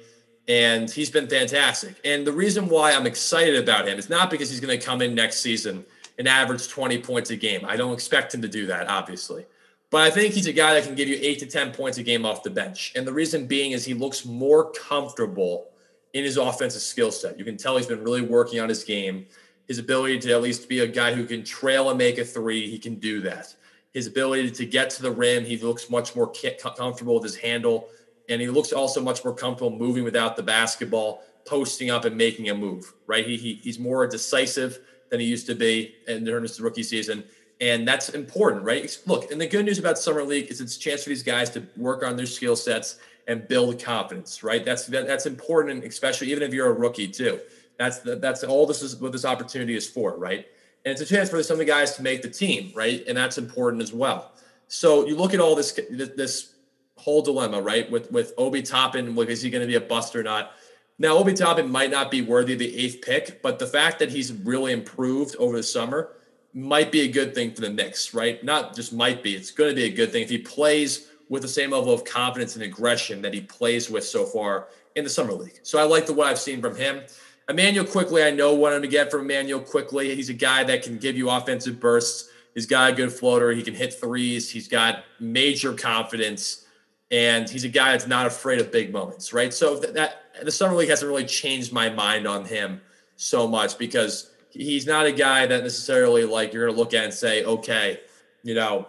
and 0.47 0.91
he's 0.91 1.11
been 1.11 1.29
fantastic. 1.29 1.97
And 2.05 2.27
the 2.27 2.33
reason 2.33 2.69
why 2.69 2.93
I'm 2.93 3.07
excited 3.07 3.57
about 3.57 3.89
him 3.89 3.99
is 3.99 4.09
not 4.09 4.31
because 4.31 4.51
he's 4.51 4.61
going 4.61 4.79
to 4.79 4.85
come 4.85 5.03
in 5.03 5.15
next 5.15 5.41
season 5.41 5.85
and 6.19 6.29
average 6.29 6.69
20 6.69 6.99
points 6.99 7.31
a 7.31 7.37
game. 7.37 7.65
I 7.67 7.77
don't 7.77 7.93
expect 7.93 8.35
him 8.35 8.43
to 8.43 8.49
do 8.49 8.67
that, 8.67 8.89
obviously. 8.89 9.47
But 9.93 10.01
I 10.01 10.11
think 10.11 10.33
he's 10.33 10.47
a 10.47 10.55
guy 10.55 10.73
that 10.73 10.85
can 10.85 10.95
give 10.95 11.07
you 11.07 11.19
eight 11.21 11.39
to 11.41 11.47
10 11.47 11.73
points 11.73 11.99
a 11.99 12.03
game 12.03 12.25
off 12.25 12.43
the 12.43 12.49
bench. 12.49 12.93
And 12.97 13.07
the 13.07 13.13
reason 13.13 13.47
being 13.47 13.73
is 13.73 13.85
he 13.85 13.93
looks 13.93 14.25
more 14.25 14.73
comfortable 14.73 15.69
in 16.15 16.25
his 16.25 16.39
offensive 16.39 16.81
skill 16.81 17.13
set. 17.13 17.39
You 17.39 17.45
can 17.45 17.59
tell 17.59 17.77
he's 17.77 17.87
been 17.87 18.03
really 18.03 18.23
working 18.23 18.59
on 18.59 18.71
his 18.71 18.85
game. 18.85 19.27
His 19.69 19.79
ability 19.79 20.19
to 20.21 20.33
at 20.33 20.41
least 20.41 20.67
be 20.67 20.79
a 20.79 20.87
guy 20.87 21.13
who 21.13 21.27
can 21.27 21.45
trail 21.45 21.91
and 21.91 21.99
make 21.99 22.17
a 22.17 22.25
three, 22.25 22.71
he 22.71 22.79
can 22.79 22.95
do 22.95 23.21
that. 23.21 23.55
His 23.93 24.07
ability 24.07 24.51
to 24.53 24.65
get 24.65 24.89
to 24.91 25.03
the 25.03 25.11
rim, 25.11 25.45
he 25.45 25.59
looks 25.59 25.91
much 25.91 26.17
more 26.17 26.33
comfortable 26.75 27.15
with 27.15 27.25
his 27.25 27.37
handle. 27.37 27.89
And 28.31 28.41
he 28.41 28.49
looks 28.49 28.73
also 28.73 29.03
much 29.03 29.23
more 29.23 29.35
comfortable 29.35 29.77
moving 29.77 30.05
without 30.05 30.37
the 30.37 30.43
basketball, 30.43 31.23
posting 31.45 31.91
up 31.91 32.07
and 32.07 32.17
making 32.17 32.49
a 32.49 32.55
move, 32.55 32.91
right? 33.07 33.27
He, 33.27 33.37
he 33.37 33.55
he's 33.57 33.79
more 33.79 34.07
decisive 34.07 34.79
than 35.11 35.21
he 35.21 35.27
used 35.27 35.47
to 35.49 35.55
be 35.55 35.97
in 36.09 36.25
his 36.25 36.59
rookie 36.63 36.83
season 36.83 37.25
and 37.63 37.87
that's 37.87 38.09
important, 38.09 38.65
right? 38.65 38.99
Look, 39.07 39.31
and 39.31 39.41
the 39.41 39.47
good 39.47 39.65
news 39.65 39.79
about 39.79 39.97
summer 39.97 40.25
league 40.25 40.51
is 40.51 40.61
it's 40.61 40.77
a 40.77 40.81
chance 40.81 41.05
for 41.05 41.11
these 41.11 41.23
guys 41.23 41.49
to 41.51 41.65
work 41.77 42.03
on 42.03 42.17
their 42.17 42.27
skill 42.27 42.57
sets 42.57 42.99
and 43.29 43.47
build 43.47 43.81
confidence, 43.81 44.43
right? 44.43 44.65
That's 44.65 44.87
that, 44.87 45.07
that's 45.07 45.27
important, 45.27 45.85
especially 45.85 46.33
even 46.33 46.43
if 46.43 46.53
you're 46.53 46.67
a 46.67 46.73
rookie 46.73 47.07
too. 47.07 47.39
That's 47.79 48.01
the, 48.01 48.17
that's 48.17 48.43
all 48.43 48.67
this 48.67 48.83
is 48.83 48.97
what 48.97 49.13
this 49.13 49.25
opportunity 49.25 49.77
is 49.77 49.89
for, 49.89 50.19
right? 50.19 50.45
And 50.85 50.91
it's 50.91 51.01
a 51.01 51.07
chance 51.07 51.31
for 51.31 51.41
some 51.45 51.55
of 51.55 51.59
the 51.61 51.65
guys 51.65 51.95
to 51.97 52.03
make 52.03 52.21
the 52.23 52.29
team, 52.29 52.73
right? 52.75 53.05
And 53.07 53.17
that's 53.17 53.39
important 53.39 53.81
as 53.81 53.93
well. 53.93 54.33
So 54.67 55.07
you 55.07 55.17
look 55.17 55.33
at 55.33 55.39
all 55.39 55.55
this 55.55 55.79
this 56.17 56.55
whole 56.97 57.23
dilemma, 57.23 57.63
right? 57.63 57.89
With 57.89 58.11
with 58.11 58.33
Obi 58.39 58.63
Toppin, 58.63 59.15
like, 59.15 59.29
is 59.29 59.41
he 59.41 59.51
going 59.51 59.63
to 59.63 59.69
be 59.69 59.77
a 59.77 59.81
bust 59.81 60.17
or 60.17 60.25
not? 60.25 60.55
Now, 60.99 61.17
Obi 61.17 61.33
Toppin 61.33 61.71
might 61.71 61.93
not 61.93 62.11
be 62.11 62.23
worthy 62.23 62.55
of 62.55 62.59
the 62.59 62.77
eighth 62.77 63.03
pick, 63.03 63.41
but 63.41 63.61
the 63.61 63.67
fact 63.69 64.01
that 64.01 64.11
he's 64.11 64.33
really 64.33 64.73
improved 64.73 65.37
over 65.37 65.57
the 65.57 65.63
summer 65.63 66.17
might 66.55 66.93
be 66.93 67.03
a 67.03 67.09
good 67.09 67.35
thing 67.35 67.53
for 67.53 67.63
the 67.63 67.71
Knicks, 67.71 68.13
right? 68.15 68.43
Not 68.45 68.75
just 68.75 68.93
might 68.93 69.23
be, 69.23 69.35
it's 69.35 69.51
going 69.51 69.71
to 69.71 69.77
be 69.77 69.85
a 69.85 69.91
good 69.91 70.13
thing 70.13 70.23
if 70.23 70.31
he 70.31 70.39
plays 70.39 71.09
with 71.29 71.43
the 71.43 71.49
same 71.49 71.71
level 71.71 71.93
of 71.93 72.05
confidence 72.05 72.57
and 72.57 72.65
aggression 72.65 73.23
that 73.23 73.33
he 73.33 73.41
plays 73.41 73.89
with 73.89 74.05
so 74.05 74.25
far 74.25 74.69
in 74.97 75.05
the 75.05 75.11
summer 75.11 75.33
league. 75.33 75.61
So 75.63 75.79
I 75.79 75.85
like 75.85 76.07
the 76.07 76.13
what 76.13 76.27
I've 76.27 76.39
seen 76.39 76.61
from 76.61 76.77
him. 76.77 77.03
Immanuel 77.49 77.87
Quickley, 77.87 78.23
I 78.23 78.31
know 78.31 78.55
what 78.55 78.73
I'm 78.73 78.83
to 78.83 78.89
get 78.89 79.11
from 79.11 79.23
Immanuel 79.23 79.61
Quickley. 79.61 80.15
He's 80.15 80.29
a 80.29 80.35
guy 80.35 80.63
that 80.65 80.83
can 80.83 80.99
give 80.99 81.17
you 81.17 81.31
offensive 81.31 81.81
bursts. 81.81 82.29
He's 82.55 82.67
got 82.67 82.91
a 82.91 82.95
good 82.95 83.13
floater. 83.13 83.51
He 83.53 83.63
can 83.63 83.75
hit 83.75 83.95
threes. 83.95 84.51
He's 84.51 84.69
got 84.69 85.05
major 85.19 85.73
confidence, 85.73 86.67
and 87.11 87.49
he's 87.49 87.65
a 87.65 87.69
guy 87.69 87.93
that's 87.93 88.07
not 88.07 88.27
afraid 88.27 88.61
of 88.61 88.71
big 88.71 88.93
moments, 88.93 89.33
right? 89.33 89.53
So 89.53 89.79
that, 89.79 89.95
that 89.95 90.45
the 90.45 90.51
summer 90.51 90.75
league 90.75 90.91
hasn't 90.91 91.09
really 91.09 91.25
changed 91.25 91.73
my 91.73 91.89
mind 91.89 92.27
on 92.27 92.45
him 92.45 92.81
so 93.17 93.49
much 93.49 93.79
because 93.79 94.32
he's 94.53 94.87
not 94.87 95.07
a 95.07 95.13
guy 95.13 95.47
that 95.47 95.63
necessarily 95.63 96.25
like 96.25 96.53
you're 96.53 96.67
going 96.67 96.75
to 96.75 96.81
look 96.81 96.95
at 96.95 97.05
and 97.05 97.15
say, 97.15 97.45
okay, 97.45 98.01
you 98.43 98.55
know, 98.55 98.87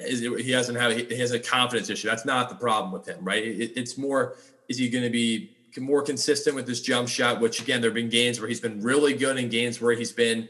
it, 0.00 0.44
he 0.44 0.52
doesn't 0.52 0.76
have 0.76 0.96
he 0.96 1.18
has 1.18 1.32
a 1.32 1.40
confidence 1.40 1.90
issue. 1.90 2.08
That's 2.08 2.24
not 2.24 2.48
the 2.48 2.54
problem 2.54 2.92
with 2.92 3.06
him, 3.06 3.18
right? 3.24 3.44
It, 3.44 3.72
it's 3.76 3.98
more 3.98 4.36
is 4.68 4.78
he 4.78 4.88
going 4.88 5.04
to 5.04 5.10
be 5.10 5.50
more 5.78 6.02
consistent 6.02 6.54
with 6.54 6.66
his 6.66 6.80
jump 6.80 7.08
shot? 7.08 7.40
Which 7.40 7.60
again, 7.60 7.80
there 7.80 7.90
have 7.90 7.94
been 7.94 8.08
games 8.08 8.40
where 8.40 8.48
he's 8.48 8.60
been 8.60 8.80
really 8.80 9.14
good 9.14 9.38
and 9.38 9.50
games 9.50 9.80
where 9.80 9.94
he's 9.94 10.12
been 10.12 10.48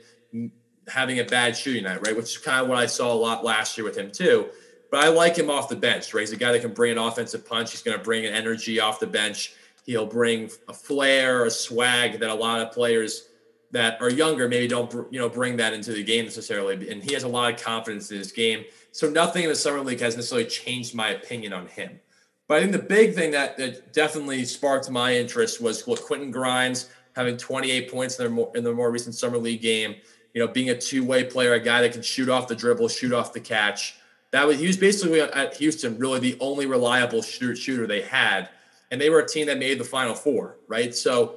having 0.87 1.21
a 1.21 1.25
bad 1.25 1.57
shooting 1.57 1.85
night, 1.85 2.07
right? 2.07 2.17
Which 2.17 2.27
is 2.27 2.39
kind 2.39 2.63
of 2.63 2.69
what 2.69 2.79
I 2.79 2.87
saw 2.87 3.13
a 3.13 3.15
lot 3.15 3.45
last 3.45 3.77
year 3.77 3.85
with 3.85 3.97
him 3.97 4.11
too. 4.11 4.49
But 4.91 5.05
I 5.05 5.09
like 5.09 5.37
him 5.37 5.51
off 5.51 5.69
the 5.69 5.77
bench, 5.77 6.15
right? 6.15 6.21
He's 6.21 6.33
a 6.33 6.37
guy 6.37 6.53
that 6.53 6.63
can 6.63 6.73
bring 6.73 6.93
an 6.93 6.99
offensive 6.99 7.47
punch. 7.47 7.73
He's 7.73 7.83
going 7.83 7.97
to 7.97 8.03
bring 8.03 8.25
an 8.25 8.33
energy 8.33 8.81
off 8.81 9.01
the 9.01 9.07
bench. 9.07 9.53
He'll 9.85 10.07
bring 10.07 10.51
a 10.67 10.73
flair, 10.73 11.45
a 11.45 11.51
swag 11.51 12.21
that 12.21 12.31
a 12.31 12.35
lot 12.35 12.61
of 12.61 12.73
players 12.73 13.28
that 13.71 14.01
are 14.01 14.11
younger 14.11 14.49
maybe 14.49 14.67
don't 14.67 14.93
you 15.11 15.19
know 15.19 15.29
bring 15.29 15.57
that 15.57 15.73
into 15.73 15.93
the 15.93 16.03
game 16.03 16.25
necessarily 16.25 16.89
and 16.91 17.03
he 17.03 17.13
has 17.13 17.23
a 17.23 17.29
lot 17.29 17.53
of 17.53 17.63
confidence 17.63 18.11
in 18.11 18.19
his 18.19 18.33
game. 18.33 18.65
So 18.93 19.09
nothing 19.09 19.45
in 19.45 19.51
the 19.51 19.57
summer 19.57 19.81
league 19.81 20.01
has 20.01 20.17
necessarily 20.17 20.49
changed 20.49 20.95
my 20.95 21.11
opinion 21.11 21.53
on 21.53 21.67
him. 21.67 22.01
But 22.47 22.57
i 22.57 22.61
think 22.61 22.73
the 22.73 22.79
big 22.79 23.15
thing 23.15 23.31
that, 23.33 23.57
that 23.59 23.93
definitely 23.93 24.45
sparked 24.45 24.91
my 24.91 25.15
interest 25.15 25.61
was 25.61 25.87
what 25.87 26.03
quentin 26.03 26.31
grimes 26.31 26.89
having 27.15 27.37
28 27.37 27.91
points 27.91 28.19
in 28.19 28.25
their 28.25 28.33
more 28.33 28.51
in 28.55 28.65
the 28.65 28.73
more 28.73 28.91
recent 28.91 29.15
summer 29.15 29.39
league 29.39 29.61
game 29.61 29.97
you 30.33 30.45
know 30.45 30.51
being 30.51 30.71
a 30.71 30.79
two-way 30.79 31.25
player 31.25 31.55
a 31.55 31.61
guy 31.61 31.83
that 31.83 31.93
can 31.93 32.03
shoot 32.03 32.29
off 32.29 32.49
the 32.49 32.55
dribble 32.55 32.89
shoot 32.89 33.13
off 33.13 33.33
the 33.33 33.41
catch. 33.41 33.97
That 34.31 34.47
was 34.47 34.59
he 34.59 34.67
was 34.67 34.77
basically 34.77 35.21
at 35.21 35.57
houston 35.57 35.99
really 35.99 36.21
the 36.21 36.37
only 36.41 36.67
reliable 36.67 37.23
shooter, 37.23 37.55
shooter 37.55 37.87
they 37.87 38.03
had 38.03 38.49
and 38.91 38.99
they 38.99 39.11
were 39.11 39.21
a 39.21 39.29
team 39.29 39.47
that 39.47 39.59
made 39.59 39.79
the 39.79 39.85
final 39.85 40.15
four 40.15 40.57
right? 40.69 40.95
So 40.95 41.37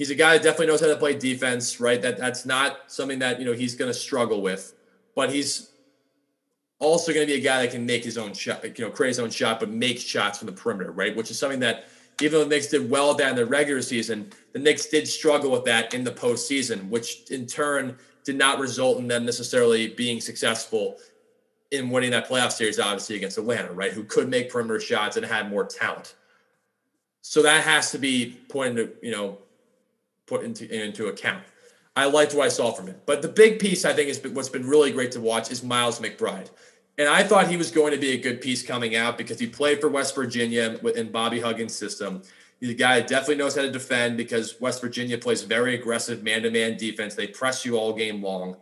he's 0.00 0.10
a 0.10 0.14
guy 0.14 0.32
that 0.32 0.42
definitely 0.42 0.66
knows 0.68 0.80
how 0.80 0.86
to 0.86 0.96
play 0.96 1.14
defense, 1.14 1.78
right? 1.78 2.00
That 2.00 2.16
that's 2.16 2.46
not 2.46 2.90
something 2.90 3.18
that 3.18 3.38
you 3.38 3.44
know 3.44 3.52
he's 3.52 3.74
going 3.74 3.90
to 3.92 3.96
struggle 3.96 4.40
with, 4.40 4.72
but 5.14 5.30
he's 5.30 5.72
also 6.78 7.12
going 7.12 7.26
to 7.26 7.30
be 7.30 7.38
a 7.38 7.44
guy 7.44 7.60
that 7.60 7.70
can 7.70 7.84
make 7.84 8.02
his 8.02 8.16
own 8.16 8.32
shot, 8.32 8.64
you 8.64 8.84
know, 8.86 8.90
create 8.90 9.10
his 9.10 9.20
own 9.20 9.28
shot, 9.28 9.60
but 9.60 9.68
make 9.68 9.98
shots 9.98 10.38
from 10.38 10.46
the 10.46 10.52
perimeter, 10.52 10.90
right? 10.90 11.14
Which 11.14 11.30
is 11.30 11.38
something 11.38 11.60
that 11.60 11.90
even 12.22 12.32
though 12.32 12.44
the 12.44 12.48
Knicks 12.48 12.68
did 12.68 12.88
well 12.88 13.12
down 13.12 13.36
the 13.36 13.44
regular 13.44 13.82
season, 13.82 14.32
the 14.54 14.58
Knicks 14.58 14.86
did 14.86 15.06
struggle 15.06 15.50
with 15.50 15.66
that 15.66 15.92
in 15.92 16.02
the 16.02 16.10
postseason, 16.10 16.88
which 16.88 17.30
in 17.30 17.46
turn 17.46 17.98
did 18.24 18.36
not 18.36 18.58
result 18.58 18.98
in 18.98 19.06
them 19.06 19.26
necessarily 19.26 19.88
being 19.88 20.18
successful 20.18 20.96
in 21.72 21.90
winning 21.90 22.10
that 22.12 22.26
playoff 22.26 22.52
series, 22.52 22.80
obviously 22.80 23.16
against 23.16 23.36
Atlanta, 23.36 23.70
right? 23.72 23.92
Who 23.92 24.04
could 24.04 24.30
make 24.30 24.50
perimeter 24.50 24.80
shots 24.80 25.18
and 25.18 25.26
had 25.26 25.50
more 25.50 25.66
talent. 25.66 26.14
So 27.20 27.42
that 27.42 27.64
has 27.64 27.90
to 27.92 27.98
be 27.98 28.38
pointed 28.48 28.78
into, 28.78 29.06
you 29.06 29.12
know, 29.12 29.38
put 30.30 30.44
into 30.44 30.64
into 30.72 31.08
account. 31.08 31.42
I 31.96 32.06
liked 32.06 32.34
what 32.34 32.46
I 32.46 32.48
saw 32.48 32.70
from 32.70 32.86
him. 32.86 32.96
But 33.04 33.20
the 33.20 33.28
big 33.28 33.58
piece 33.58 33.84
I 33.84 33.92
think 33.92 34.08
is 34.08 34.22
what's 34.32 34.48
been 34.48 34.66
really 34.66 34.92
great 34.92 35.12
to 35.12 35.20
watch 35.20 35.50
is 35.50 35.62
Miles 35.62 35.98
McBride. 35.98 36.48
And 36.96 37.08
I 37.08 37.24
thought 37.24 37.48
he 37.48 37.56
was 37.56 37.70
going 37.70 37.92
to 37.92 37.98
be 37.98 38.12
a 38.12 38.20
good 38.20 38.40
piece 38.40 38.62
coming 38.62 38.94
out 38.94 39.18
because 39.18 39.38
he 39.40 39.46
played 39.46 39.80
for 39.80 39.88
West 39.88 40.14
Virginia 40.14 40.78
in 40.94 41.10
Bobby 41.10 41.40
Huggins' 41.40 41.74
system. 41.74 42.22
He's 42.60 42.70
a 42.70 42.74
guy 42.74 43.00
that 43.00 43.08
definitely 43.08 43.36
knows 43.36 43.56
how 43.56 43.62
to 43.62 43.70
defend 43.70 44.16
because 44.16 44.60
West 44.60 44.80
Virginia 44.80 45.18
plays 45.18 45.42
very 45.42 45.74
aggressive 45.74 46.22
man-to-man 46.22 46.76
defense. 46.76 47.14
They 47.14 47.26
press 47.26 47.64
you 47.64 47.76
all 47.76 47.92
game 47.94 48.22
long. 48.22 48.56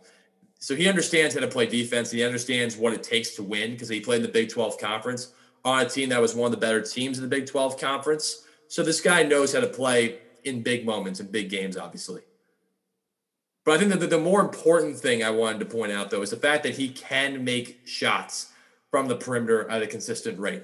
So 0.59 0.75
he 0.75 0.87
understands 0.87 1.35
how 1.35 1.41
to 1.41 1.47
play 1.47 1.65
defense. 1.65 2.11
And 2.11 2.19
he 2.19 2.25
understands 2.25 2.77
what 2.77 2.93
it 2.93 3.03
takes 3.03 3.35
to 3.35 3.43
win 3.43 3.71
because 3.71 3.89
he 3.89 3.99
played 3.99 4.17
in 4.17 4.23
the 4.23 4.29
Big 4.29 4.49
12 4.49 4.77
conference 4.79 5.33
on 5.65 5.85
a 5.85 5.89
team 5.89 6.09
that 6.09 6.21
was 6.21 6.33
one 6.33 6.45
of 6.45 6.51
the 6.51 6.65
better 6.65 6.81
teams 6.81 7.17
in 7.17 7.23
the 7.23 7.29
Big 7.29 7.45
12 7.45 7.77
conference. 7.77 8.45
So 8.69 8.83
this 8.83 9.01
guy 9.01 9.23
knows 9.23 9.53
how 9.53 9.59
to 9.59 9.67
play 9.67 10.19
in 10.43 10.63
big 10.63 10.85
moments 10.85 11.19
and 11.19 11.31
big 11.31 11.49
games, 11.49 11.77
obviously. 11.77 12.21
But 13.65 13.75
I 13.75 13.77
think 13.77 13.99
that 13.99 14.09
the, 14.09 14.19
more 14.19 14.41
important 14.41 14.97
thing 14.97 15.23
I 15.23 15.29
wanted 15.29 15.59
to 15.59 15.65
point 15.65 15.91
out, 15.91 16.09
though, 16.09 16.21
is 16.21 16.31
the 16.31 16.37
fact 16.37 16.63
that 16.63 16.75
he 16.75 16.89
can 16.89 17.43
make 17.43 17.81
shots 17.85 18.51
from 18.89 19.07
the 19.07 19.15
perimeter 19.15 19.69
at 19.69 19.83
a 19.83 19.87
consistent 19.87 20.39
rate. 20.39 20.63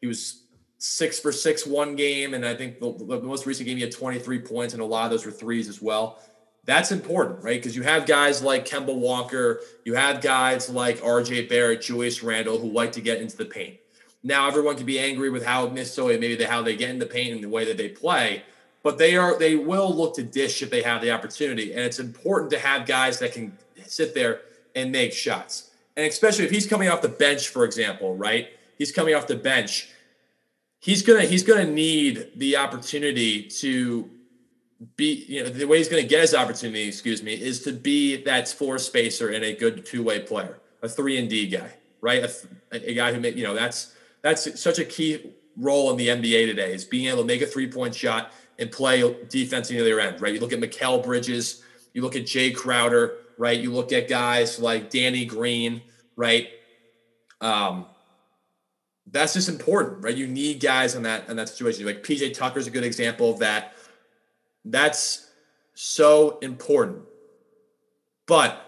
He 0.00 0.06
was 0.06 0.42
six 0.78 1.18
for 1.18 1.32
six 1.32 1.66
one 1.66 1.96
game, 1.96 2.34
and 2.34 2.44
I 2.44 2.54
think 2.54 2.80
the, 2.80 2.92
the 2.92 3.22
most 3.22 3.46
recent 3.46 3.66
game 3.66 3.76
he 3.76 3.82
had 3.82 3.92
23 3.92 4.40
points, 4.40 4.74
and 4.74 4.82
a 4.82 4.84
lot 4.84 5.06
of 5.06 5.12
those 5.12 5.24
were 5.24 5.32
threes 5.32 5.68
as 5.68 5.80
well. 5.80 6.20
That's 6.64 6.92
important, 6.92 7.42
right? 7.42 7.60
Because 7.60 7.74
you 7.74 7.82
have 7.84 8.06
guys 8.06 8.42
like 8.42 8.66
Kemba 8.66 8.94
Walker, 8.94 9.60
you 9.84 9.94
have 9.94 10.20
guys 10.20 10.68
like 10.68 11.00
RJ 11.00 11.48
Barrett, 11.48 11.82
Julius 11.82 12.22
Randle, 12.22 12.58
who 12.58 12.70
like 12.70 12.92
to 12.92 13.00
get 13.00 13.20
into 13.20 13.36
the 13.36 13.44
paint. 13.44 13.78
Now 14.22 14.46
everyone 14.46 14.76
can 14.76 14.86
be 14.86 15.00
angry 15.00 15.30
with 15.30 15.44
how 15.44 15.68
necessarily 15.68 16.18
maybe 16.18 16.42
how 16.44 16.62
they 16.62 16.76
get 16.76 16.90
in 16.90 16.98
the 16.98 17.06
paint 17.06 17.34
and 17.34 17.42
the 17.42 17.48
way 17.48 17.64
that 17.64 17.76
they 17.76 17.88
play 17.88 18.42
but 18.82 18.98
they 18.98 19.16
are 19.16 19.38
they 19.38 19.54
will 19.54 19.94
look 19.94 20.14
to 20.16 20.22
dish 20.22 20.62
if 20.62 20.70
they 20.70 20.82
have 20.82 21.00
the 21.00 21.10
opportunity, 21.10 21.72
and 21.72 21.80
it's 21.80 21.98
important 21.98 22.50
to 22.50 22.58
have 22.58 22.86
guys 22.86 23.18
that 23.20 23.32
can 23.32 23.56
sit 23.86 24.14
there 24.14 24.42
and 24.74 24.90
make 24.90 25.12
shots. 25.12 25.70
And 25.96 26.06
especially 26.06 26.44
if 26.44 26.50
he's 26.50 26.66
coming 26.66 26.88
off 26.88 27.02
the 27.02 27.08
bench, 27.08 27.48
for 27.48 27.64
example, 27.64 28.16
right? 28.16 28.48
He's 28.78 28.92
coming 28.92 29.14
off 29.14 29.26
the 29.26 29.36
bench. 29.36 29.88
He's 30.80 31.02
gonna 31.02 31.22
he's 31.22 31.44
gonna 31.44 31.70
need 31.70 32.32
the 32.36 32.56
opportunity 32.56 33.44
to 33.44 34.10
be 34.96 35.24
you 35.28 35.44
know 35.44 35.48
the 35.48 35.66
way 35.66 35.78
he's 35.78 35.88
gonna 35.88 36.02
get 36.02 36.22
his 36.22 36.34
opportunity, 36.34 36.88
excuse 36.88 37.22
me, 37.22 37.34
is 37.34 37.62
to 37.62 37.72
be 37.72 38.22
that 38.24 38.48
floor 38.48 38.78
spacer 38.78 39.28
and 39.28 39.44
a 39.44 39.54
good 39.54 39.86
two 39.86 40.02
way 40.02 40.20
player, 40.20 40.58
a 40.82 40.88
three 40.88 41.18
and 41.18 41.28
D 41.28 41.46
guy, 41.46 41.70
right? 42.00 42.24
A, 42.72 42.90
a 42.90 42.94
guy 42.94 43.12
who 43.12 43.20
make 43.20 43.36
you 43.36 43.44
know 43.44 43.54
that's 43.54 43.94
that's 44.22 44.60
such 44.60 44.78
a 44.80 44.84
key 44.84 45.34
role 45.56 45.90
in 45.90 45.96
the 45.96 46.08
NBA 46.08 46.46
today 46.46 46.72
is 46.72 46.84
being 46.84 47.08
able 47.08 47.18
to 47.18 47.24
make 47.24 47.42
a 47.42 47.46
three 47.46 47.70
point 47.70 47.94
shot 47.94 48.32
and 48.58 48.70
play 48.70 49.00
defense 49.28 49.70
on 49.70 49.76
the 49.76 49.82
other 49.82 50.00
end, 50.00 50.20
right? 50.20 50.34
You 50.34 50.40
look 50.40 50.52
at 50.52 50.60
Mikal 50.60 51.02
Bridges, 51.02 51.62
you 51.92 52.02
look 52.02 52.16
at 52.16 52.22
Jae 52.22 52.54
Crowder, 52.54 53.16
right? 53.38 53.58
You 53.58 53.72
look 53.72 53.92
at 53.92 54.08
guys 54.08 54.58
like 54.58 54.90
Danny 54.90 55.24
Green, 55.24 55.82
right? 56.16 56.48
Um, 57.40 57.86
that's 59.10 59.34
just 59.34 59.48
important, 59.48 60.04
right? 60.04 60.14
You 60.14 60.26
need 60.26 60.60
guys 60.60 60.94
in 60.94 61.02
that 61.02 61.28
in 61.28 61.36
that 61.36 61.48
situation. 61.48 61.84
Like 61.84 62.02
PJ 62.02 62.34
Tucker 62.34 62.58
is 62.58 62.66
a 62.66 62.70
good 62.70 62.84
example 62.84 63.30
of 63.30 63.40
that. 63.40 63.74
That's 64.64 65.28
so 65.74 66.38
important. 66.38 67.02
But 68.26 68.64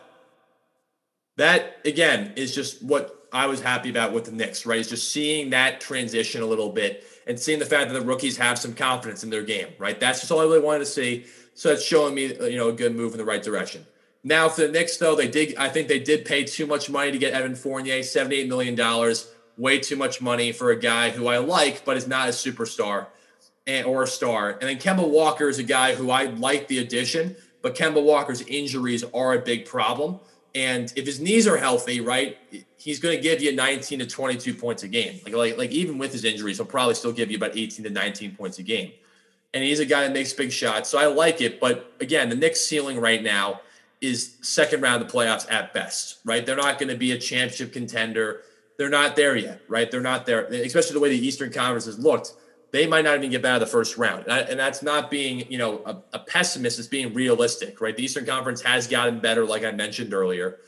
that 1.36 1.78
again 1.84 2.32
is 2.36 2.54
just 2.54 2.82
what 2.82 3.24
I 3.34 3.46
was 3.46 3.60
happy 3.60 3.90
about 3.90 4.12
with 4.12 4.24
the 4.26 4.32
Knicks, 4.32 4.64
right? 4.64 4.78
Is 4.78 4.88
just 4.88 5.10
seeing 5.12 5.50
that 5.50 5.80
transition 5.80 6.40
a 6.40 6.46
little 6.46 6.70
bit 6.70 7.04
and 7.26 7.38
seeing 7.38 7.58
the 7.58 7.66
fact 7.66 7.90
that 7.90 7.98
the 7.98 8.06
rookies 8.06 8.36
have 8.36 8.58
some 8.58 8.74
confidence 8.74 9.24
in 9.24 9.30
their 9.30 9.42
game, 9.42 9.68
right? 9.78 9.98
That's 9.98 10.20
just 10.20 10.30
all 10.32 10.40
I 10.40 10.44
really 10.44 10.60
wanted 10.60 10.80
to 10.80 10.86
see. 10.86 11.26
So 11.54 11.72
it's 11.72 11.84
showing 11.84 12.14
me, 12.14 12.26
you 12.26 12.56
know, 12.56 12.68
a 12.68 12.72
good 12.72 12.94
move 12.94 13.12
in 13.12 13.18
the 13.18 13.24
right 13.24 13.42
direction. 13.42 13.86
Now 14.22 14.48
for 14.48 14.62
the 14.62 14.68
Knicks, 14.68 14.96
though, 14.96 15.14
they 15.14 15.28
did. 15.28 15.56
I 15.56 15.68
think 15.68 15.88
they 15.88 15.98
did 15.98 16.24
pay 16.24 16.44
too 16.44 16.66
much 16.66 16.88
money 16.88 17.12
to 17.12 17.18
get 17.18 17.34
Evan 17.34 17.54
Fournier, 17.54 18.02
seventy-eight 18.02 18.48
million 18.48 18.74
dollars. 18.74 19.30
Way 19.56 19.78
too 19.78 19.96
much 19.96 20.20
money 20.20 20.50
for 20.50 20.70
a 20.70 20.76
guy 20.76 21.10
who 21.10 21.28
I 21.28 21.38
like, 21.38 21.84
but 21.84 21.96
is 21.96 22.08
not 22.08 22.28
a 22.28 22.32
superstar 22.32 23.06
and, 23.68 23.86
or 23.86 24.02
a 24.02 24.06
star. 24.06 24.50
And 24.50 24.62
then 24.62 24.78
Kemba 24.78 25.08
Walker 25.08 25.48
is 25.48 25.60
a 25.60 25.62
guy 25.62 25.94
who 25.94 26.10
I 26.10 26.24
like 26.24 26.66
the 26.66 26.78
addition, 26.78 27.36
but 27.62 27.76
Kemba 27.76 28.02
Walker's 28.02 28.42
injuries 28.42 29.04
are 29.14 29.34
a 29.34 29.38
big 29.38 29.64
problem. 29.64 30.18
And 30.54 30.92
if 30.94 31.04
his 31.04 31.20
knees 31.20 31.49
are 31.49 31.56
healthy, 31.56 32.00
right, 32.00 32.38
he's 32.76 33.00
going 33.00 33.16
to 33.16 33.23
give 33.23 33.42
you 33.42 33.54
19 33.54 33.99
to 33.99 34.06
22 34.06 34.54
points 34.54 34.84
a 34.84 34.88
game. 34.88 35.20
Like, 35.25 35.34
like, 35.34 35.58
like 35.58 35.70
even 35.70 35.99
with 35.99 36.12
his 36.12 36.25
injuries, 36.25 36.58
he'll 36.58 36.66
probably 36.66 36.94
still 36.94 37.12
give 37.12 37.30
you 37.30 37.37
about 37.37 37.56
18 37.56 37.84
to 37.84 37.90
19 37.90 38.37
points 38.37 38.58
a 38.58 38.62
game. 38.62 38.92
And 39.52 39.64
he's 39.64 39.80
a 39.80 39.84
guy 39.84 40.02
that 40.02 40.12
makes 40.12 40.32
big 40.32 40.52
shots. 40.52 40.88
So 40.88 40.99
I 40.99 41.06
like 41.06 41.40
it. 41.40 41.61
But 41.61 41.92
again, 42.00 42.28
the 42.28 42.37
Knicks 42.37 42.61
ceiling 42.61 43.00
right 43.00 43.23
now 43.23 43.61
is 44.00 44.37
second 44.42 44.80
round 44.80 45.02
of 45.02 45.08
the 45.08 45.16
playoffs 45.16 45.50
at 45.50 45.73
best, 45.73 46.18
right? 46.25 46.44
They're 46.44 46.56
not 46.56 46.78
going 46.78 46.90
to 46.90 46.96
be 46.96 47.12
a 47.12 47.18
championship 47.18 47.73
contender. 47.73 48.42
They're 48.76 48.90
not 48.90 49.16
there 49.16 49.37
yet, 49.37 49.62
right? 49.68 49.90
They're 49.90 50.00
not 50.00 50.26
there, 50.26 50.44
especially 50.44 50.94
the 50.94 51.00
way 51.00 51.11
the 51.11 51.26
Eastern 51.26 51.52
Conference 51.52 51.87
has 51.87 51.99
looked. 51.99 52.34
They 52.75 52.88
might 52.88 53.04
not 53.04 53.19
even 53.19 53.31
get 53.31 53.45
out 53.45 53.54
of 53.54 53.61
the 53.61 53.71
first 53.71 53.97
round. 53.97 54.25
And, 54.25 54.33
I, 54.33 54.38
and 54.40 54.59
that's 54.59 54.83
not 54.83 55.09
being, 55.09 55.49
you 55.49 55.59
know, 55.59 55.81
a, 55.87 55.97
a 56.14 56.19
pessimist. 56.19 56.81
It's 56.81 56.88
being 56.88 57.14
realistic, 57.14 57.81
right? 57.81 57.97
The 57.97 58.02
Eastern 58.02 58.26
Conference 58.26 58.62
has 58.62 58.88
gotten 58.88 59.21
better, 59.21 59.45
like 59.45 59.62
I 59.62 59.71
mentioned 59.71 60.12
earlier 60.12 60.59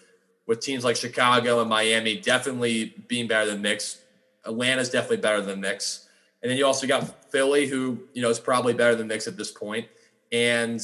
with 0.47 0.61
teams 0.61 0.85
like 0.85 0.95
Chicago 0.95 1.61
and 1.61 1.69
Miami 1.69 2.21
definitely 2.21 2.95
being 3.09 3.27
better 3.27 3.47
than 3.47 3.61
the 3.61 3.69
Knicks. 3.69 4.01
Atlanta's 4.45 4.89
definitely 4.89 5.17
better 5.17 5.43
than 5.43 5.61
Knicks. 5.61 6.09
And 6.43 6.49
then 6.49 6.57
you 6.57 6.65
also 6.65 6.87
got 6.87 7.33
Philly, 7.33 7.67
who, 7.67 7.99
you 8.15 8.23
know, 8.23 8.31
is 8.31 8.39
probably 8.39 8.73
better 8.73 8.95
than 8.95 9.09
Knicks 9.09 9.27
at 9.27 9.37
this 9.37 9.51
point, 9.51 9.89
and 10.31 10.81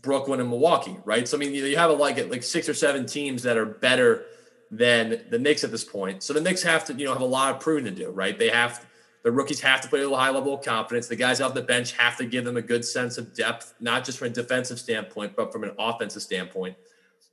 Brooklyn 0.00 0.38
and 0.38 0.48
Milwaukee, 0.48 0.96
right? 1.04 1.26
So, 1.26 1.36
I 1.36 1.40
mean, 1.40 1.54
you 1.54 1.76
have 1.76 1.90
a, 1.90 1.94
like 1.94 2.30
like 2.30 2.44
six 2.44 2.68
or 2.68 2.74
seven 2.74 3.04
teams 3.06 3.42
that 3.42 3.56
are 3.56 3.66
better 3.66 4.26
than 4.70 5.22
the 5.28 5.40
Knicks 5.40 5.64
at 5.64 5.72
this 5.72 5.82
point. 5.82 6.22
So 6.22 6.32
the 6.32 6.40
Knicks 6.40 6.62
have 6.62 6.84
to, 6.84 6.94
you 6.94 7.06
know, 7.06 7.12
have 7.14 7.20
a 7.20 7.24
lot 7.24 7.52
of 7.52 7.60
proving 7.60 7.84
to 7.86 7.90
do, 7.90 8.10
right? 8.10 8.38
They 8.38 8.50
have 8.50 8.86
the 9.22 9.30
rookies 9.30 9.60
have 9.60 9.80
to 9.80 9.88
play 9.88 10.00
at 10.00 10.06
a 10.06 10.16
high 10.16 10.30
level 10.30 10.54
of 10.54 10.64
confidence. 10.64 11.06
The 11.06 11.16
guys 11.16 11.40
off 11.40 11.54
the 11.54 11.62
bench 11.62 11.92
have 11.92 12.16
to 12.16 12.26
give 12.26 12.44
them 12.44 12.56
a 12.56 12.62
good 12.62 12.84
sense 12.84 13.18
of 13.18 13.34
depth, 13.34 13.74
not 13.80 14.04
just 14.04 14.18
from 14.18 14.28
a 14.28 14.30
defensive 14.30 14.78
standpoint, 14.78 15.36
but 15.36 15.52
from 15.52 15.64
an 15.64 15.72
offensive 15.78 16.22
standpoint. 16.22 16.76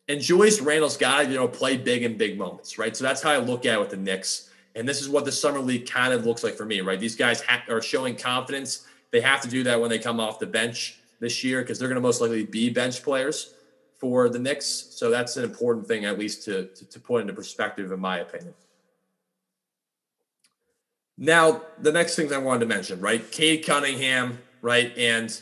And 0.07 0.21
Julius 0.21 0.59
Randle's 0.61 0.97
got 0.97 1.23
to, 1.23 1.29
you 1.29 1.35
know, 1.35 1.47
play 1.47 1.77
big 1.77 2.03
in 2.03 2.17
big 2.17 2.37
moments, 2.37 2.77
right? 2.77 2.95
So 2.95 3.03
that's 3.03 3.21
how 3.21 3.31
I 3.31 3.37
look 3.37 3.65
at 3.65 3.75
it 3.75 3.79
with 3.79 3.89
the 3.89 3.97
Knicks. 3.97 4.49
And 4.75 4.87
this 4.87 5.01
is 5.01 5.09
what 5.09 5.25
the 5.25 5.31
summer 5.31 5.59
league 5.59 5.89
kind 5.89 6.13
of 6.13 6.25
looks 6.25 6.43
like 6.43 6.55
for 6.55 6.65
me, 6.65 6.81
right? 6.81 6.99
These 6.99 7.15
guys 7.15 7.41
ha- 7.41 7.63
are 7.69 7.81
showing 7.81 8.15
confidence. 8.15 8.85
They 9.11 9.21
have 9.21 9.41
to 9.41 9.47
do 9.47 9.63
that 9.63 9.79
when 9.79 9.89
they 9.89 9.99
come 9.99 10.19
off 10.19 10.39
the 10.39 10.47
bench 10.47 10.99
this 11.19 11.43
year 11.43 11.61
because 11.61 11.79
they're 11.79 11.89
going 11.89 11.95
to 11.95 12.01
most 12.01 12.21
likely 12.21 12.45
be 12.45 12.69
bench 12.69 13.03
players 13.03 13.55
for 13.97 14.29
the 14.29 14.39
Knicks. 14.39 14.65
So 14.65 15.09
that's 15.09 15.37
an 15.37 15.43
important 15.43 15.87
thing, 15.87 16.05
at 16.05 16.17
least 16.17 16.45
to, 16.45 16.67
to, 16.67 16.85
to 16.85 16.99
put 16.99 17.21
into 17.21 17.33
perspective, 17.33 17.91
in 17.91 17.99
my 17.99 18.19
opinion. 18.19 18.53
Now, 21.21 21.63
the 21.77 21.91
next 21.91 22.15
things 22.15 22.31
I 22.31 22.37
wanted 22.37 22.61
to 22.61 22.65
mention, 22.65 23.01
right? 23.01 23.29
Cade 23.29 23.65
Cunningham, 23.65 24.39
right? 24.61 24.97
And 24.97 25.39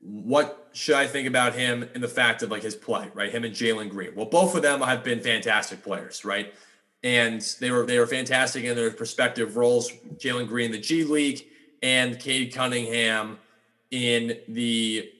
what 0.00 0.70
should 0.72 0.94
I 0.94 1.06
think 1.06 1.28
about 1.28 1.54
him 1.54 1.88
in 1.94 2.00
the 2.00 2.08
fact 2.08 2.42
of 2.42 2.50
like 2.50 2.62
his 2.62 2.74
play, 2.74 3.10
right? 3.12 3.30
Him 3.30 3.44
and 3.44 3.54
Jalen 3.54 3.90
Green. 3.90 4.14
Well, 4.14 4.26
both 4.26 4.54
of 4.56 4.62
them 4.62 4.80
have 4.80 5.04
been 5.04 5.20
fantastic 5.20 5.82
players, 5.82 6.24
right? 6.24 6.54
And 7.02 7.42
they 7.60 7.70
were 7.70 7.84
they 7.84 7.98
were 7.98 8.06
fantastic 8.06 8.64
in 8.64 8.74
their 8.74 8.90
respective 8.90 9.56
roles. 9.56 9.92
Jalen 10.16 10.48
Green, 10.48 10.72
the 10.72 10.80
G 10.80 11.04
League, 11.04 11.46
and 11.82 12.18
Cade 12.18 12.54
Cunningham 12.54 13.38
in 13.90 14.38
the 14.48 15.10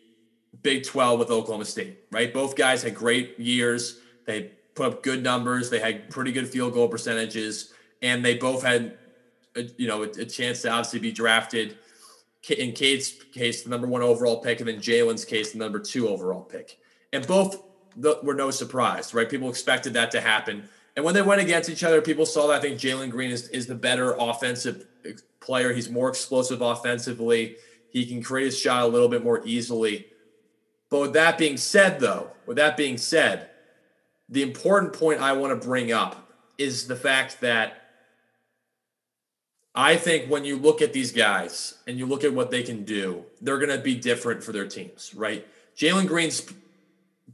Big 0.62 0.84
12 0.84 1.18
with 1.18 1.30
Oklahoma 1.30 1.64
State, 1.64 1.98
right? 2.10 2.32
Both 2.32 2.56
guys 2.56 2.82
had 2.82 2.94
great 2.94 3.38
years. 3.38 4.00
They 4.26 4.52
put 4.74 4.86
up 4.86 5.02
good 5.02 5.22
numbers. 5.22 5.70
They 5.70 5.78
had 5.78 6.10
pretty 6.10 6.32
good 6.32 6.48
field 6.48 6.72
goal 6.72 6.88
percentages, 6.88 7.72
and 8.02 8.24
they 8.24 8.36
both 8.36 8.62
had, 8.62 8.96
a, 9.56 9.62
you 9.76 9.88
know, 9.88 10.02
a, 10.02 10.08
a 10.08 10.24
chance 10.24 10.62
to 10.62 10.70
obviously 10.70 11.00
be 11.00 11.12
drafted 11.12 11.78
in 12.50 12.72
Cade's 12.72 13.12
case, 13.32 13.62
the 13.62 13.70
number 13.70 13.86
one 13.86 14.02
overall 14.02 14.38
pick, 14.38 14.60
and 14.60 14.68
then 14.68 14.76
Jalen's 14.76 15.24
case, 15.24 15.52
the 15.52 15.58
number 15.58 15.78
two 15.78 16.08
overall 16.08 16.42
pick. 16.42 16.78
And 17.12 17.26
both 17.26 17.62
were 18.22 18.34
no 18.34 18.50
surprise, 18.50 19.14
right? 19.14 19.28
People 19.28 19.48
expected 19.48 19.94
that 19.94 20.10
to 20.12 20.20
happen. 20.20 20.68
And 20.94 21.04
when 21.04 21.14
they 21.14 21.22
went 21.22 21.40
against 21.40 21.68
each 21.68 21.82
other, 21.82 22.00
people 22.00 22.24
saw 22.24 22.46
that 22.48 22.58
I 22.58 22.60
think 22.60 22.78
Jalen 22.78 23.10
Green 23.10 23.30
is, 23.30 23.48
is 23.48 23.66
the 23.66 23.74
better 23.74 24.14
offensive 24.18 24.86
player. 25.40 25.72
He's 25.72 25.90
more 25.90 26.08
explosive 26.08 26.60
offensively. 26.62 27.56
He 27.90 28.06
can 28.06 28.22
create 28.22 28.46
his 28.46 28.58
shot 28.58 28.82
a 28.82 28.86
little 28.86 29.08
bit 29.08 29.24
more 29.24 29.42
easily. 29.44 30.06
But 30.88 31.00
with 31.00 31.12
that 31.14 31.38
being 31.38 31.56
said, 31.56 32.00
though, 32.00 32.30
with 32.46 32.56
that 32.58 32.76
being 32.76 32.96
said, 32.96 33.50
the 34.28 34.42
important 34.42 34.92
point 34.92 35.20
I 35.20 35.32
want 35.32 35.60
to 35.60 35.66
bring 35.66 35.92
up 35.92 36.30
is 36.58 36.86
the 36.86 36.96
fact 36.96 37.40
that 37.40 37.85
I 39.78 39.96
think 39.96 40.30
when 40.30 40.46
you 40.46 40.56
look 40.56 40.80
at 40.80 40.94
these 40.94 41.12
guys 41.12 41.74
and 41.86 41.98
you 41.98 42.06
look 42.06 42.24
at 42.24 42.32
what 42.32 42.50
they 42.50 42.62
can 42.62 42.84
do, 42.84 43.24
they're 43.42 43.58
going 43.58 43.76
to 43.76 43.78
be 43.78 43.94
different 43.94 44.42
for 44.42 44.52
their 44.52 44.66
teams, 44.66 45.14
right? 45.14 45.46
Jalen 45.76 46.08
Green's 46.08 46.50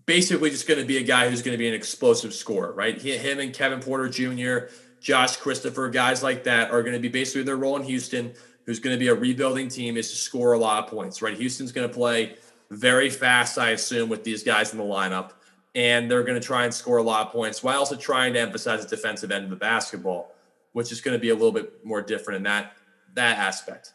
basically 0.07 0.51
just 0.51 0.67
going 0.67 0.81
to 0.81 0.87
be 0.87 0.97
a 0.97 1.05
guy 1.05 1.31
who's 1.31 1.41
going 1.41 1.53
to 1.53 1.59
be 1.59 1.69
an 1.69 1.75
explosive 1.75 2.35
scorer, 2.35 2.73
right? 2.73 3.01
He, 3.01 3.17
him 3.17 3.39
and 3.39 3.55
Kevin 3.55 3.79
Porter 3.79 4.09
Jr., 4.09 4.73
Josh 5.01 5.37
Christopher, 5.37 5.89
guys 5.89 6.25
like 6.25 6.43
that 6.45 6.73
are 6.73 6.83
going 6.83 6.95
to 6.95 6.99
be 6.99 7.09
basically 7.09 7.45
their 7.45 7.57
role 7.57 7.77
in 7.77 7.85
Houston, 7.85 8.33
who's 8.67 8.81
going 8.81 8.95
to 8.95 8.99
be 8.99 9.09
a 9.09 9.15
rebuilding 9.15 9.69
team, 9.69 9.97
is 9.97 10.11
to 10.11 10.17
score 10.17 10.53
a 10.53 10.59
lot 10.59 10.83
of 10.83 10.91
points, 10.91 11.23
right? 11.23 11.37
Houston's 11.37 11.71
going 11.71 11.89
to 11.89 11.95
play 11.95 12.37
very 12.71 13.09
fast, 13.09 13.57
I 13.57 13.71
assume, 13.71 14.09
with 14.09 14.25
these 14.25 14.43
guys 14.43 14.73
in 14.73 14.79
the 14.79 14.85
lineup, 14.85 15.31
and 15.77 16.11
they're 16.11 16.25
going 16.25 16.41
to 16.41 16.45
try 16.45 16.65
and 16.65 16.75
score 16.75 16.97
a 16.99 17.03
lot 17.03 17.27
of 17.27 17.33
points 17.33 17.63
while 17.63 17.79
also 17.79 17.95
trying 17.95 18.33
to 18.33 18.41
emphasize 18.41 18.85
the 18.85 18.97
defensive 18.97 19.31
end 19.31 19.45
of 19.45 19.51
the 19.51 19.57
basketball, 19.57 20.33
which 20.73 20.93
is 20.93 21.01
going 21.01 21.15
to 21.15 21.21
be 21.21 21.31
a 21.31 21.35
little 21.35 21.53
bit 21.53 21.85
more 21.85 22.03
different 22.03 22.39
in 22.39 22.43
that 22.45 22.73
that 23.15 23.39
aspect. 23.39 23.93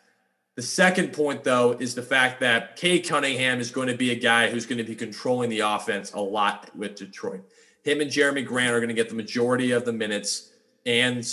The 0.55 0.63
second 0.63 1.13
point, 1.13 1.43
though, 1.43 1.73
is 1.73 1.93
the 1.93 2.01
fact 2.01 2.39
that 2.39 2.75
Cade 2.75 3.07
Cunningham 3.07 3.59
is 3.59 3.69
going 3.69 3.87
to 3.89 3.95
be 3.95 4.11
a 4.11 4.15
guy 4.15 4.49
who's 4.49 4.65
going 4.65 4.79
to 4.79 4.83
be 4.83 4.95
controlling 4.95 5.51
the 5.51 5.59
offense 5.59 6.13
a 6.13 6.19
lot 6.19 6.75
with 6.75 6.95
Detroit. 6.95 7.41
Him 7.83 8.01
and 8.01 8.09
Jerami 8.09 8.43
Grant 8.43 8.73
are 8.73 8.79
going 8.79 8.89
to 8.89 8.95
get 8.95 9.07
the 9.07 9.15
majority 9.15 9.71
of 9.71 9.85
the 9.85 9.93
minutes 9.93 10.51
and 10.85 11.23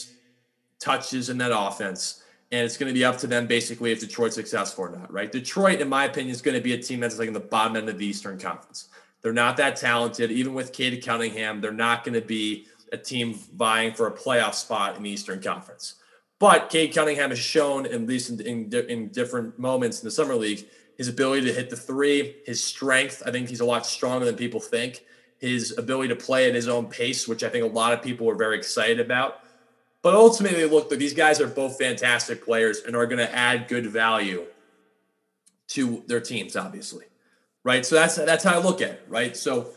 touches 0.78 1.30
in 1.30 1.38
that 1.38 1.58
offense. 1.58 2.22
And 2.52 2.66
it's 2.66 2.76
going 2.76 2.88
to 2.88 2.94
be 2.94 3.04
up 3.04 3.16
to 3.18 3.26
them 3.26 3.46
basically 3.46 3.92
if 3.92 4.00
Detroit's 4.00 4.34
successful 4.34 4.84
or 4.84 4.90
not, 4.90 5.10
right? 5.10 5.32
Detroit, 5.32 5.80
in 5.80 5.88
my 5.88 6.04
opinion, 6.04 6.30
is 6.30 6.42
going 6.42 6.56
to 6.56 6.62
be 6.62 6.74
a 6.74 6.78
team 6.78 7.00
that's 7.00 7.18
like 7.18 7.28
in 7.28 7.34
the 7.34 7.40
bottom 7.40 7.76
end 7.76 7.88
of 7.88 7.96
the 7.96 8.06
Eastern 8.06 8.38
Conference. 8.38 8.88
They're 9.22 9.32
not 9.32 9.56
that 9.56 9.76
talented. 9.76 10.30
Even 10.30 10.52
with 10.52 10.72
Cade 10.74 11.02
Cunningham, 11.02 11.62
they're 11.62 11.72
not 11.72 12.04
going 12.04 12.14
to 12.14 12.26
be 12.26 12.66
a 12.92 12.96
team 12.96 13.34
vying 13.34 13.94
for 13.94 14.06
a 14.06 14.12
playoff 14.12 14.54
spot 14.54 14.96
in 14.96 15.02
the 15.02 15.10
Eastern 15.10 15.42
Conference. 15.42 15.96
But 16.38 16.68
Cade 16.68 16.94
Cunningham 16.94 17.30
has 17.30 17.38
shown, 17.38 17.86
at 17.86 18.06
least 18.06 18.28
in, 18.28 18.40
in, 18.40 18.72
in, 18.88 19.08
different 19.08 19.58
moments 19.58 20.00
in 20.00 20.06
the 20.06 20.10
summer 20.10 20.34
league, 20.34 20.66
his 20.98 21.08
ability 21.08 21.46
to 21.46 21.52
hit 21.52 21.70
the 21.70 21.76
three, 21.76 22.36
his 22.44 22.62
strength. 22.62 23.22
I 23.24 23.30
think 23.30 23.48
he's 23.48 23.60
a 23.60 23.64
lot 23.64 23.86
stronger 23.86 24.26
than 24.26 24.36
people 24.36 24.60
think. 24.60 25.04
His 25.38 25.76
ability 25.76 26.08
to 26.08 26.16
play 26.16 26.48
at 26.48 26.54
his 26.54 26.68
own 26.68 26.86
pace, 26.86 27.28
which 27.28 27.42
I 27.42 27.48
think 27.48 27.64
a 27.64 27.68
lot 27.68 27.92
of 27.92 28.02
people 28.02 28.26
were 28.26 28.34
very 28.34 28.56
excited 28.56 29.00
about. 29.00 29.40
But 30.02 30.14
ultimately, 30.14 30.64
look, 30.66 30.90
these 30.90 31.14
guys 31.14 31.40
are 31.40 31.46
both 31.46 31.78
fantastic 31.78 32.44
players 32.44 32.82
and 32.86 32.94
are 32.94 33.06
going 33.06 33.26
to 33.26 33.34
add 33.34 33.68
good 33.68 33.86
value 33.86 34.44
to 35.68 36.02
their 36.06 36.20
teams, 36.20 36.56
obviously, 36.56 37.06
right? 37.62 37.86
So 37.86 37.94
that's 37.94 38.16
that's 38.16 38.44
how 38.44 38.60
I 38.60 38.62
look 38.62 38.82
at 38.82 38.90
it, 38.90 39.06
right? 39.08 39.34
So 39.34 39.70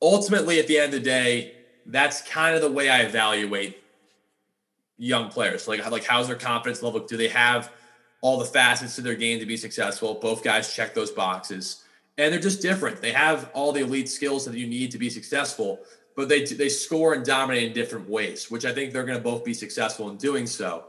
ultimately, 0.00 0.58
at 0.58 0.66
the 0.66 0.78
end 0.78 0.94
of 0.94 1.00
the 1.00 1.04
day, 1.04 1.54
that's 1.86 2.22
kind 2.22 2.54
of 2.54 2.62
the 2.62 2.70
way 2.70 2.88
I 2.88 3.00
evaluate 3.00 3.82
young 4.98 5.30
players. 5.30 5.66
Like, 5.66 5.88
like 5.90 6.04
how's 6.04 6.28
their 6.28 6.36
confidence 6.36 6.82
level? 6.82 7.00
Do 7.00 7.16
they 7.16 7.28
have 7.28 7.72
all 8.20 8.38
the 8.38 8.44
facets 8.44 8.96
to 8.96 9.02
their 9.02 9.14
game 9.14 9.40
to 9.40 9.46
be 9.46 9.56
successful? 9.56 10.14
Both 10.14 10.44
guys 10.44 10.74
check 10.74 10.94
those 10.94 11.10
boxes, 11.10 11.84
and 12.18 12.32
they're 12.32 12.40
just 12.40 12.62
different. 12.62 13.00
They 13.00 13.12
have 13.12 13.50
all 13.54 13.72
the 13.72 13.80
elite 13.80 14.08
skills 14.08 14.44
that 14.44 14.54
you 14.54 14.66
need 14.66 14.90
to 14.92 14.98
be 14.98 15.10
successful, 15.10 15.80
but 16.16 16.28
they 16.28 16.44
they 16.44 16.68
score 16.68 17.14
and 17.14 17.24
dominate 17.24 17.64
in 17.64 17.72
different 17.72 18.08
ways, 18.08 18.50
which 18.50 18.64
I 18.64 18.72
think 18.72 18.92
they're 18.92 19.04
going 19.04 19.18
to 19.18 19.24
both 19.24 19.44
be 19.44 19.54
successful 19.54 20.10
in 20.10 20.16
doing 20.16 20.46
so. 20.46 20.84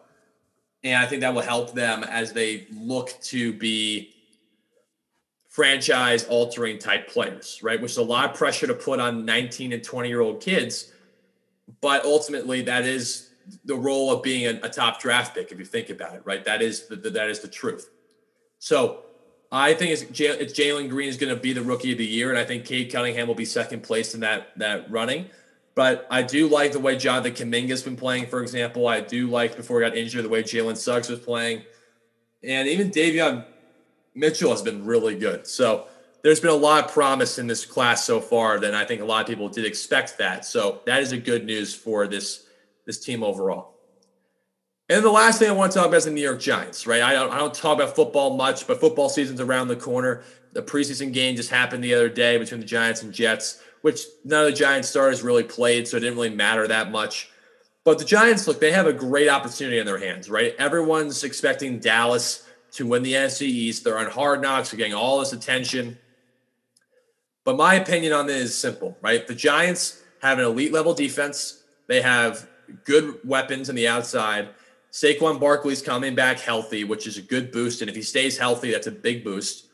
And 0.84 0.96
I 0.96 1.06
think 1.06 1.22
that 1.22 1.34
will 1.34 1.42
help 1.42 1.74
them 1.74 2.04
as 2.04 2.34
they 2.34 2.68
look 2.72 3.14
to 3.24 3.54
be 3.54 4.16
franchise 5.52 6.24
altering 6.30 6.80
type 6.80 7.10
players, 7.10 7.60
right? 7.62 7.80
Which 7.80 7.92
is 7.92 7.98
a 7.98 8.04
lot 8.04 8.32
of 8.32 8.38
pressure 8.38 8.68
to 8.68 8.74
put 8.74 9.02
on 9.02 9.26
19 9.26 9.74
and 9.74 9.84
20 9.84 10.08
year 10.08 10.22
old 10.22 10.42
kids. 10.42 10.94
But 11.82 12.06
ultimately, 12.06 12.62
that 12.64 12.86
is 12.86 13.30
the 13.66 13.76
role 13.76 14.12
of 14.12 14.24
being 14.24 14.60
a, 14.64 14.70
top 14.70 15.02
draft 15.02 15.36
pick 15.36 15.52
if 15.52 15.60
you 15.60 15.66
think 15.66 15.90
about 15.90 16.16
it, 16.16 16.22
right? 16.24 16.46
That 16.46 16.62
is 16.62 16.88
the, 16.88 16.96
the 16.96 17.10
that 17.12 17.30
is 17.30 17.42
the 17.42 17.50
truth. 17.50 17.90
So 18.60 19.02
I 19.52 19.74
think 19.74 19.92
it's, 19.92 20.04
it's 20.04 20.58
Jalen 20.58 20.90
Green 20.90 21.10
is 21.10 21.18
going 21.18 21.36
to 21.36 21.40
be 21.40 21.52
the 21.52 21.62
rookie 21.62 21.92
of 21.92 21.98
the 21.98 22.06
year, 22.06 22.30
and 22.30 22.40
I 22.40 22.46
think 22.46 22.64
Cade 22.64 22.92
Cunningham 22.92 23.28
will 23.28 23.36
be 23.36 23.46
second 23.46 23.84
place 23.84 24.14
in 24.14 24.22
that 24.22 24.58
that 24.58 24.90
running. 24.90 25.30
But 25.76 26.08
I 26.10 26.22
do 26.22 26.48
like 26.48 26.72
the 26.72 26.80
way 26.80 26.98
Jonathan 26.98 27.34
Kuminga's 27.34 27.84
been 27.84 27.98
playing, 27.98 28.28
for 28.28 28.42
example. 28.42 28.88
I 28.88 29.02
do 29.02 29.28
like 29.28 29.58
before 29.58 29.82
he 29.82 29.88
got 29.88 29.98
injured 29.98 30.24
the 30.24 30.30
way 30.30 30.44
Jalen 30.44 30.78
Suggs 30.78 31.10
was 31.10 31.20
playing, 31.20 31.64
and 32.42 32.70
even 32.70 32.90
Davion 32.90 33.46
Mitchell 34.14 34.52
has 34.52 34.62
been 34.62 34.86
really 34.86 35.18
good. 35.18 35.48
So 35.48 35.88
there's 36.24 36.40
been 36.40 36.52
a 36.52 36.56
lot 36.56 36.86
of 36.86 36.92
promise 36.92 37.40
in 37.40 37.48
this 37.48 37.66
class 37.66 38.04
so 38.04 38.20
far. 38.22 38.60
Then 38.60 38.76
I 38.76 38.86
think 38.86 39.02
a 39.02 39.06
lot 39.06 39.22
of 39.22 39.28
people 39.28 39.50
did 39.50 39.66
expect 39.66 40.18
that. 40.18 40.46
So 40.46 40.82
that 40.86 41.02
is 41.02 41.12
a 41.12 41.18
good 41.18 41.46
news 41.46 41.74
for 41.74 42.08
this 42.08 42.46
this 42.86 43.00
team 43.00 43.24
overall. 43.24 43.76
And 44.90 45.06
the 45.06 45.10
last 45.10 45.40
thing 45.40 45.50
I 45.50 45.54
want 45.54 45.72
to 45.72 45.78
talk 45.78 45.88
about 45.88 45.98
is 45.98 46.06
the 46.06 46.12
New 46.12 46.22
York 46.22 46.42
Giants, 46.42 46.86
right? 46.86 47.02
I 47.02 47.14
don't, 47.14 47.32
I 47.32 47.38
don't 47.38 47.54
talk 47.54 47.78
about 47.78 47.96
football 47.96 48.36
much, 48.36 48.68
but 48.68 48.82
football 48.82 49.08
season's 49.08 49.40
around 49.40 49.70
the 49.70 49.76
corner. 49.78 50.24
The 50.52 50.62
preseason 50.62 51.14
game 51.14 51.38
just 51.38 51.50
happened 51.50 51.82
the 51.82 51.94
other 51.94 52.10
day 52.10 52.38
between 52.38 52.60
the 52.60 52.66
Giants 52.66 53.02
and 53.02 53.14
Jets, 53.14 53.62
which 53.84 54.02
none 54.26 54.46
of 54.46 54.52
the 54.52 54.58
Giants 54.58 54.90
starters 54.90 55.22
really 55.22 55.44
played, 55.44 55.88
so 55.88 55.96
it 55.96 56.02
didn't 56.02 56.16
really 56.16 56.36
matter 56.36 56.68
that 56.68 56.92
much. 56.92 57.30
But 57.86 58.00
the 58.00 58.06
Giants, 58.06 58.48
look, 58.48 58.60
they 58.60 58.74
have 58.74 58.86
a 58.86 58.92
great 58.92 59.30
opportunity 59.30 59.80
in 59.80 59.86
their 59.86 59.98
hands, 59.98 60.30
right? 60.30 60.54
Everyone's 60.60 61.24
expecting 61.24 61.80
Dallas 61.80 62.46
to 62.72 62.86
win 62.86 63.04
the 63.04 63.14
NFC 63.14 63.44
East. 63.44 63.84
They're 63.84 63.98
on 63.98 64.08
hard 64.08 64.42
knocks, 64.42 64.72
they're 64.72 64.78
getting 64.78 64.94
all 64.94 65.20
this 65.20 65.34
attention. 65.34 65.98
But 67.44 67.58
my 67.58 67.76
opinion 67.76 68.14
on 68.14 68.28
this 68.28 68.50
is 68.50 68.58
simple, 68.58 68.98
right? 69.02 69.26
The 69.26 69.36
Giants 69.36 70.02
have 70.22 70.38
an 70.38 70.46
elite 70.46 70.72
level 70.72 70.94
defense. 70.94 71.64
They 71.88 72.02
have 72.02 72.48
good 72.86 73.18
weapons 73.24 73.70
on 73.70 73.76
the 73.76 73.88
outside. 73.88 74.50
Saquon 74.92 75.40
Barkley's 75.40 75.82
coming 75.82 76.16
back 76.16 76.40
healthy, 76.40 76.84
which 76.84 77.08
is 77.08 77.18
a 77.18 77.22
good 77.22 77.52
boost. 77.52 77.82
And 77.82 77.90
if 77.90 77.96
he 77.96 78.02
stays 78.02 78.38
healthy, 78.38 78.72
that's 78.72 78.88
a 78.88 78.92
big 78.92 79.24
boost. 79.24 79.68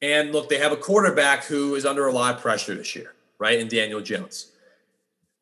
And 0.00 0.32
look, 0.32 0.48
they 0.48 0.58
have 0.58 0.72
a 0.72 0.76
quarterback 0.76 1.44
who 1.44 1.74
is 1.74 1.84
under 1.84 2.06
a 2.06 2.12
lot 2.12 2.36
of 2.36 2.40
pressure 2.40 2.74
this 2.74 2.94
year, 2.94 3.14
right? 3.38 3.58
In 3.58 3.68
Daniel 3.68 4.00
Jones. 4.00 4.52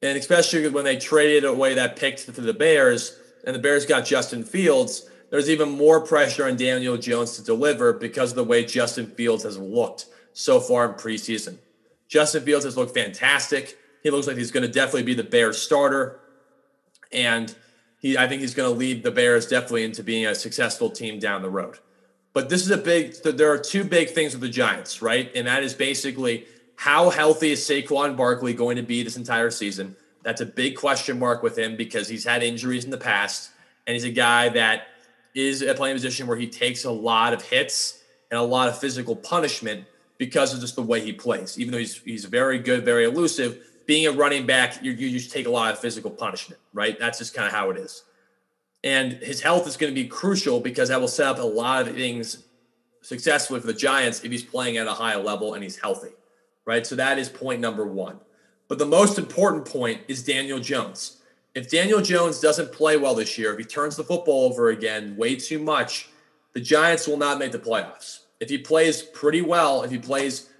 And 0.03 0.17
especially 0.19 0.69
when 0.69 0.85
they 0.85 0.97
traded 0.97 1.45
away 1.45 1.75
that 1.75 1.97
pick 1.97 2.17
to 2.19 2.33
the 2.33 2.55
Bears 2.55 3.19
and 3.47 3.55
the 3.55 3.61
Bears 3.61 3.87
got 3.87 4.05
Justin 4.05 4.45
Fields, 4.45 5.09
there's 5.31 5.51
even 5.51 5.71
more 5.71 6.01
pressure 6.01 6.47
on 6.47 6.57
Daniel 6.57 6.97
Jones 6.97 7.37
to 7.37 7.45
deliver 7.45 7.93
because 7.93 8.31
of 8.31 8.37
the 8.37 8.45
way 8.45 8.65
Justin 8.65 9.07
Fields 9.07 9.45
has 9.45 9.59
looked 9.59 10.07
so 10.33 10.61
far 10.61 10.87
in 10.87 10.93
preseason. 10.93 11.59
Justin 12.09 12.45
Fields 12.45 12.65
has 12.65 12.77
looked 12.77 12.95
fantastic. 12.95 13.79
He 14.03 14.11
looks 14.11 14.27
like 14.27 14.37
he's 14.37 14.53
going 14.53 14.67
to 14.67 14.73
definitely 14.73 15.03
be 15.03 15.15
the 15.15 15.25
Bears 15.25 15.61
starter 15.61 16.21
and 17.13 17.55
he 17.99 18.17
I 18.17 18.29
think 18.29 18.43
he's 18.43 18.55
going 18.55 18.71
to 18.71 18.77
lead 18.77 19.03
the 19.03 19.11
Bears 19.11 19.47
definitely 19.47 19.85
into 19.85 20.03
being 20.03 20.27
a 20.27 20.35
successful 20.35 20.91
team 20.91 21.19
down 21.19 21.43
the 21.43 21.51
road. 21.51 21.79
But 22.33 22.51
this 22.51 22.63
is 22.63 22.71
a 22.71 22.77
big. 22.77 23.15
There 23.23 23.51
are 23.51 23.59
two 23.59 23.85
big 23.85 24.11
things 24.11 24.33
with 24.33 24.43
the 24.43 24.49
Giants, 24.49 25.01
right? 25.01 25.31
And 25.35 25.47
that 25.47 25.63
is 25.63 25.73
basically 25.75 26.47
how 26.77 27.09
healthy 27.09 27.53
is 27.53 27.61
Saquon 27.61 28.17
Barkley 28.17 28.53
going 28.53 28.77
to 28.77 28.83
be 28.83 29.03
this 29.03 29.17
entire 29.17 29.51
season? 29.51 29.97
That's 30.23 30.43
a 30.43 30.47
big 30.47 30.77
question 30.77 31.19
mark 31.19 31.43
with 31.43 31.57
him 31.57 31.77
because 31.77 32.09
he's 32.09 32.25
had 32.25 32.43
injuries 32.43 32.85
in 32.85 32.91
the 32.91 32.99
past, 32.99 33.51
and 33.87 33.95
he's 33.95 34.05
a 34.05 34.11
guy 34.11 34.51
that 34.51 34.89
is 35.37 35.63
a 35.63 35.75
playing 35.75 35.95
position 35.95 36.27
where 36.27 36.37
he 36.37 36.49
takes 36.49 36.85
a 36.85 36.91
lot 36.91 37.33
of 37.33 37.43
hits 37.43 38.03
and 38.31 38.41
a 38.41 38.43
lot 38.43 38.69
of 38.69 38.79
physical 38.79 39.15
punishment 39.15 39.85
because 40.19 40.53
of 40.55 40.61
just 40.61 40.75
the 40.75 40.83
way 40.83 41.01
he 41.01 41.13
plays. 41.13 41.61
Even 41.61 41.73
though 41.73 41.79
he's 41.79 41.99
he's 41.99 42.25
very 42.25 42.59
good, 42.59 42.85
very 42.85 43.05
elusive, 43.05 43.63
being 43.87 44.07
a 44.07 44.13
running 44.13 44.47
back, 44.47 44.83
you, 44.83 44.93
you 44.93 45.11
just 45.11 45.31
take 45.31 45.47
a 45.47 45.51
lot 45.51 45.73
of 45.73 45.79
physical 45.79 46.11
punishment, 46.11 46.61
right? 46.73 46.99
That's 46.99 47.19
just 47.19 47.35
kind 47.35 47.47
of 47.47 47.53
how 47.53 47.71
it 47.71 47.77
is. 47.77 48.03
And 48.83 49.13
his 49.13 49.41
health 49.41 49.67
is 49.67 49.77
going 49.77 49.95
to 49.95 50.01
be 50.01 50.09
crucial 50.09 50.61
because 50.61 50.89
that 50.89 51.01
will 51.01 51.09
set 51.09 51.27
up 51.27 51.39
a 51.39 51.43
lot 51.43 51.87
of 51.87 51.95
things 51.95 52.45
successfully 53.03 53.61
for 53.61 53.67
the 53.67 53.73
Giants 53.75 54.25
if 54.25 54.33
he's 54.33 54.43
playing 54.43 54.79
at 54.79 54.87
a 54.87 54.93
high 54.93 55.17
level 55.17 55.55
and 55.55 55.63
he's 55.63 55.79
healthy, 55.79 56.11
right? 56.65 56.87
So 56.87 56.97
that 56.97 57.19
is 57.19 57.29
point 57.29 57.61
number 57.61 57.87
one. 57.87 58.19
But 58.69 58.79
the 58.79 58.87
most 58.87 59.19
important 59.19 59.65
point 59.65 60.01
is 60.09 60.25
Daniel 60.25 60.59
Jones. 60.59 61.19
If 61.57 61.71
Daniel 61.71 62.03
Jones 62.03 62.39
doesn't 62.39 62.71
play 62.71 62.99
well 62.99 63.15
this 63.15 63.39
year, 63.39 63.51
if 63.55 63.59
he 63.59 63.65
turns 63.65 63.97
the 63.97 64.05
football 64.05 64.45
over 64.45 64.69
again 64.69 65.17
way 65.17 65.37
too 65.37 65.59
much, 65.59 66.11
the 66.53 66.61
Giants 66.61 67.09
will 67.09 67.17
not 67.17 67.39
make 67.39 67.51
the 67.51 67.59
playoffs. 67.59 68.21
If 68.41 68.51
he 68.51 68.59
plays 68.59 69.01
pretty 69.01 69.41
well, 69.41 69.83
if 69.83 69.91
he 69.91 69.97
plays 69.97 70.51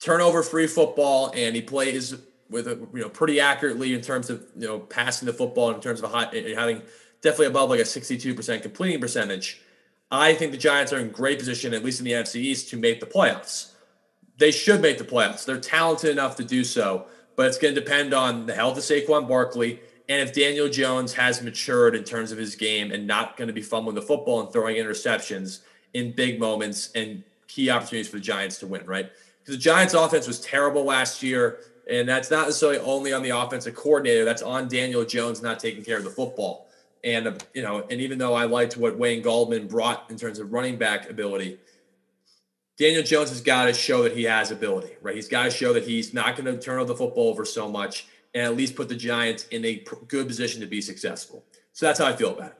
turnover 0.00 0.44
free 0.44 0.68
football, 0.68 1.32
and 1.34 1.56
he 1.56 1.62
plays 1.62 2.14
with 2.48 2.68
a, 2.68 2.76
you 2.94 3.00
know 3.00 3.08
pretty 3.08 3.40
accurately 3.40 3.92
in 3.92 4.02
terms 4.02 4.30
of 4.30 4.46
you 4.56 4.68
know 4.68 4.78
passing 4.78 5.26
the 5.26 5.32
football 5.32 5.72
in 5.72 5.80
terms 5.80 6.00
of 6.00 6.08
high, 6.12 6.26
having 6.56 6.82
definitely 7.22 7.46
above 7.46 7.70
like 7.70 7.80
a 7.80 7.84
62% 7.84 8.62
completing 8.62 9.00
percentage. 9.00 9.60
I 10.12 10.34
think 10.34 10.52
the 10.52 10.58
Giants 10.58 10.92
are 10.92 11.00
in 11.00 11.10
great 11.10 11.40
position, 11.40 11.74
at 11.74 11.82
least 11.82 11.98
in 11.98 12.04
the 12.04 12.12
NFC 12.12 12.36
East, 12.36 12.68
to 12.68 12.76
make 12.76 13.00
the 13.00 13.06
playoffs. 13.06 13.72
They 14.38 14.52
should 14.52 14.80
make 14.80 14.98
the 14.98 15.04
playoffs. 15.04 15.44
They're 15.44 15.58
talented 15.58 16.10
enough 16.10 16.36
to 16.36 16.44
do 16.44 16.62
so, 16.62 17.06
but 17.36 17.46
it's 17.46 17.58
going 17.58 17.74
to 17.74 17.80
depend 17.80 18.14
on 18.14 18.46
the 18.46 18.54
health 18.54 18.76
of 18.76 18.84
Saquon 18.84 19.28
Barkley 19.28 19.80
and 20.08 20.20
if 20.20 20.34
Daniel 20.34 20.68
Jones 20.68 21.14
has 21.14 21.42
matured 21.42 21.94
in 21.94 22.04
terms 22.04 22.32
of 22.32 22.38
his 22.38 22.56
game 22.56 22.90
and 22.90 23.06
not 23.06 23.36
going 23.36 23.48
to 23.48 23.54
be 23.54 23.62
fumbling 23.62 23.94
the 23.94 24.02
football 24.02 24.40
and 24.40 24.52
throwing 24.52 24.76
interceptions 24.76 25.60
in 25.94 26.12
big 26.12 26.40
moments 26.40 26.90
and 26.94 27.22
key 27.46 27.70
opportunities 27.70 28.08
for 28.08 28.16
the 28.16 28.22
Giants 28.22 28.58
to 28.58 28.66
win, 28.66 28.84
right? 28.86 29.10
because 29.42 29.56
the 29.56 29.62
Giants' 29.62 29.94
offense 29.94 30.26
was 30.26 30.40
terrible 30.40 30.84
last 30.84 31.22
year, 31.22 31.60
and 31.90 32.08
that's 32.08 32.30
not 32.30 32.46
necessarily 32.46 32.78
only 32.78 33.12
on 33.12 33.22
the 33.22 33.30
offensive 33.30 33.74
coordinator. 33.74 34.24
That's 34.24 34.42
on 34.42 34.68
Daniel 34.68 35.04
Jones 35.04 35.42
not 35.42 35.58
taking 35.58 35.84
care 35.84 35.98
of 35.98 36.04
the 36.04 36.10
football. 36.10 36.68
And 37.04 37.26
uh, 37.26 37.32
you 37.52 37.62
know, 37.62 37.84
and 37.90 38.00
even 38.00 38.18
though 38.18 38.34
I 38.34 38.44
liked 38.44 38.76
what 38.76 38.96
Wayne 38.96 39.22
Gallman 39.22 39.68
brought 39.68 40.08
in 40.10 40.16
terms 40.16 40.38
of 40.38 40.52
running 40.52 40.76
back 40.76 41.10
ability, 41.10 41.58
Daniel 42.78 43.02
Jones 43.02 43.28
has 43.28 43.40
got 43.40 43.66
to 43.66 43.74
show 43.74 44.02
that 44.02 44.16
he 44.16 44.24
has 44.24 44.50
ability, 44.50 44.94
right? 45.02 45.14
He's 45.14 45.28
got 45.28 45.44
to 45.44 45.50
show 45.50 45.72
that 45.74 45.84
he's 45.84 46.14
not 46.14 46.36
going 46.36 46.46
to 46.46 46.60
turn 46.60 46.78
over 46.78 46.88
the 46.88 46.96
football 46.96 47.28
over 47.28 47.44
so 47.44 47.68
much 47.68 48.06
and 48.34 48.44
at 48.44 48.56
least 48.56 48.76
put 48.76 48.88
the 48.88 48.96
Giants 48.96 49.46
in 49.48 49.64
a 49.64 49.84
good 50.08 50.26
position 50.26 50.60
to 50.62 50.66
be 50.66 50.80
successful. 50.80 51.44
So 51.72 51.86
that's 51.86 51.98
how 51.98 52.06
I 52.06 52.16
feel 52.16 52.30
about 52.30 52.48
it. 52.48 52.58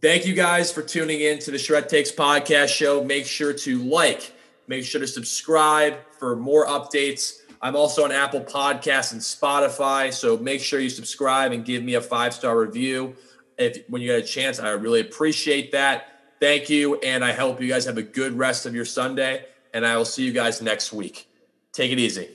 Thank 0.00 0.26
you 0.26 0.34
guys 0.34 0.72
for 0.72 0.82
tuning 0.82 1.20
in 1.20 1.38
to 1.40 1.50
the 1.50 1.58
Shred 1.58 1.88
Takes 1.88 2.10
podcast 2.10 2.68
show. 2.68 3.04
Make 3.04 3.26
sure 3.26 3.52
to 3.52 3.78
like, 3.82 4.32
make 4.66 4.84
sure 4.84 5.00
to 5.00 5.06
subscribe 5.06 5.98
for 6.18 6.36
more 6.36 6.66
updates. 6.66 7.40
I'm 7.60 7.76
also 7.76 8.04
on 8.04 8.12
Apple 8.12 8.40
Podcasts 8.40 9.12
and 9.12 9.20
Spotify, 9.20 10.12
so 10.12 10.38
make 10.38 10.62
sure 10.62 10.80
you 10.80 10.88
subscribe 10.88 11.52
and 11.52 11.64
give 11.64 11.82
me 11.82 11.94
a 11.94 12.00
five 12.00 12.32
star 12.32 12.58
review 12.58 13.14
if 13.58 13.84
when 13.88 14.00
you 14.00 14.08
get 14.08 14.24
a 14.24 14.26
chance. 14.26 14.58
I 14.58 14.70
really 14.70 15.00
appreciate 15.00 15.72
that. 15.72 16.09
Thank 16.40 16.70
you, 16.70 16.96
and 17.00 17.22
I 17.22 17.32
hope 17.32 17.60
you 17.60 17.68
guys 17.68 17.84
have 17.84 17.98
a 17.98 18.02
good 18.02 18.36
rest 18.36 18.64
of 18.64 18.74
your 18.74 18.86
Sunday. 18.86 19.44
And 19.74 19.86
I 19.86 19.96
will 19.96 20.06
see 20.06 20.24
you 20.24 20.32
guys 20.32 20.62
next 20.62 20.92
week. 20.92 21.28
Take 21.72 21.92
it 21.92 21.98
easy. 21.98 22.28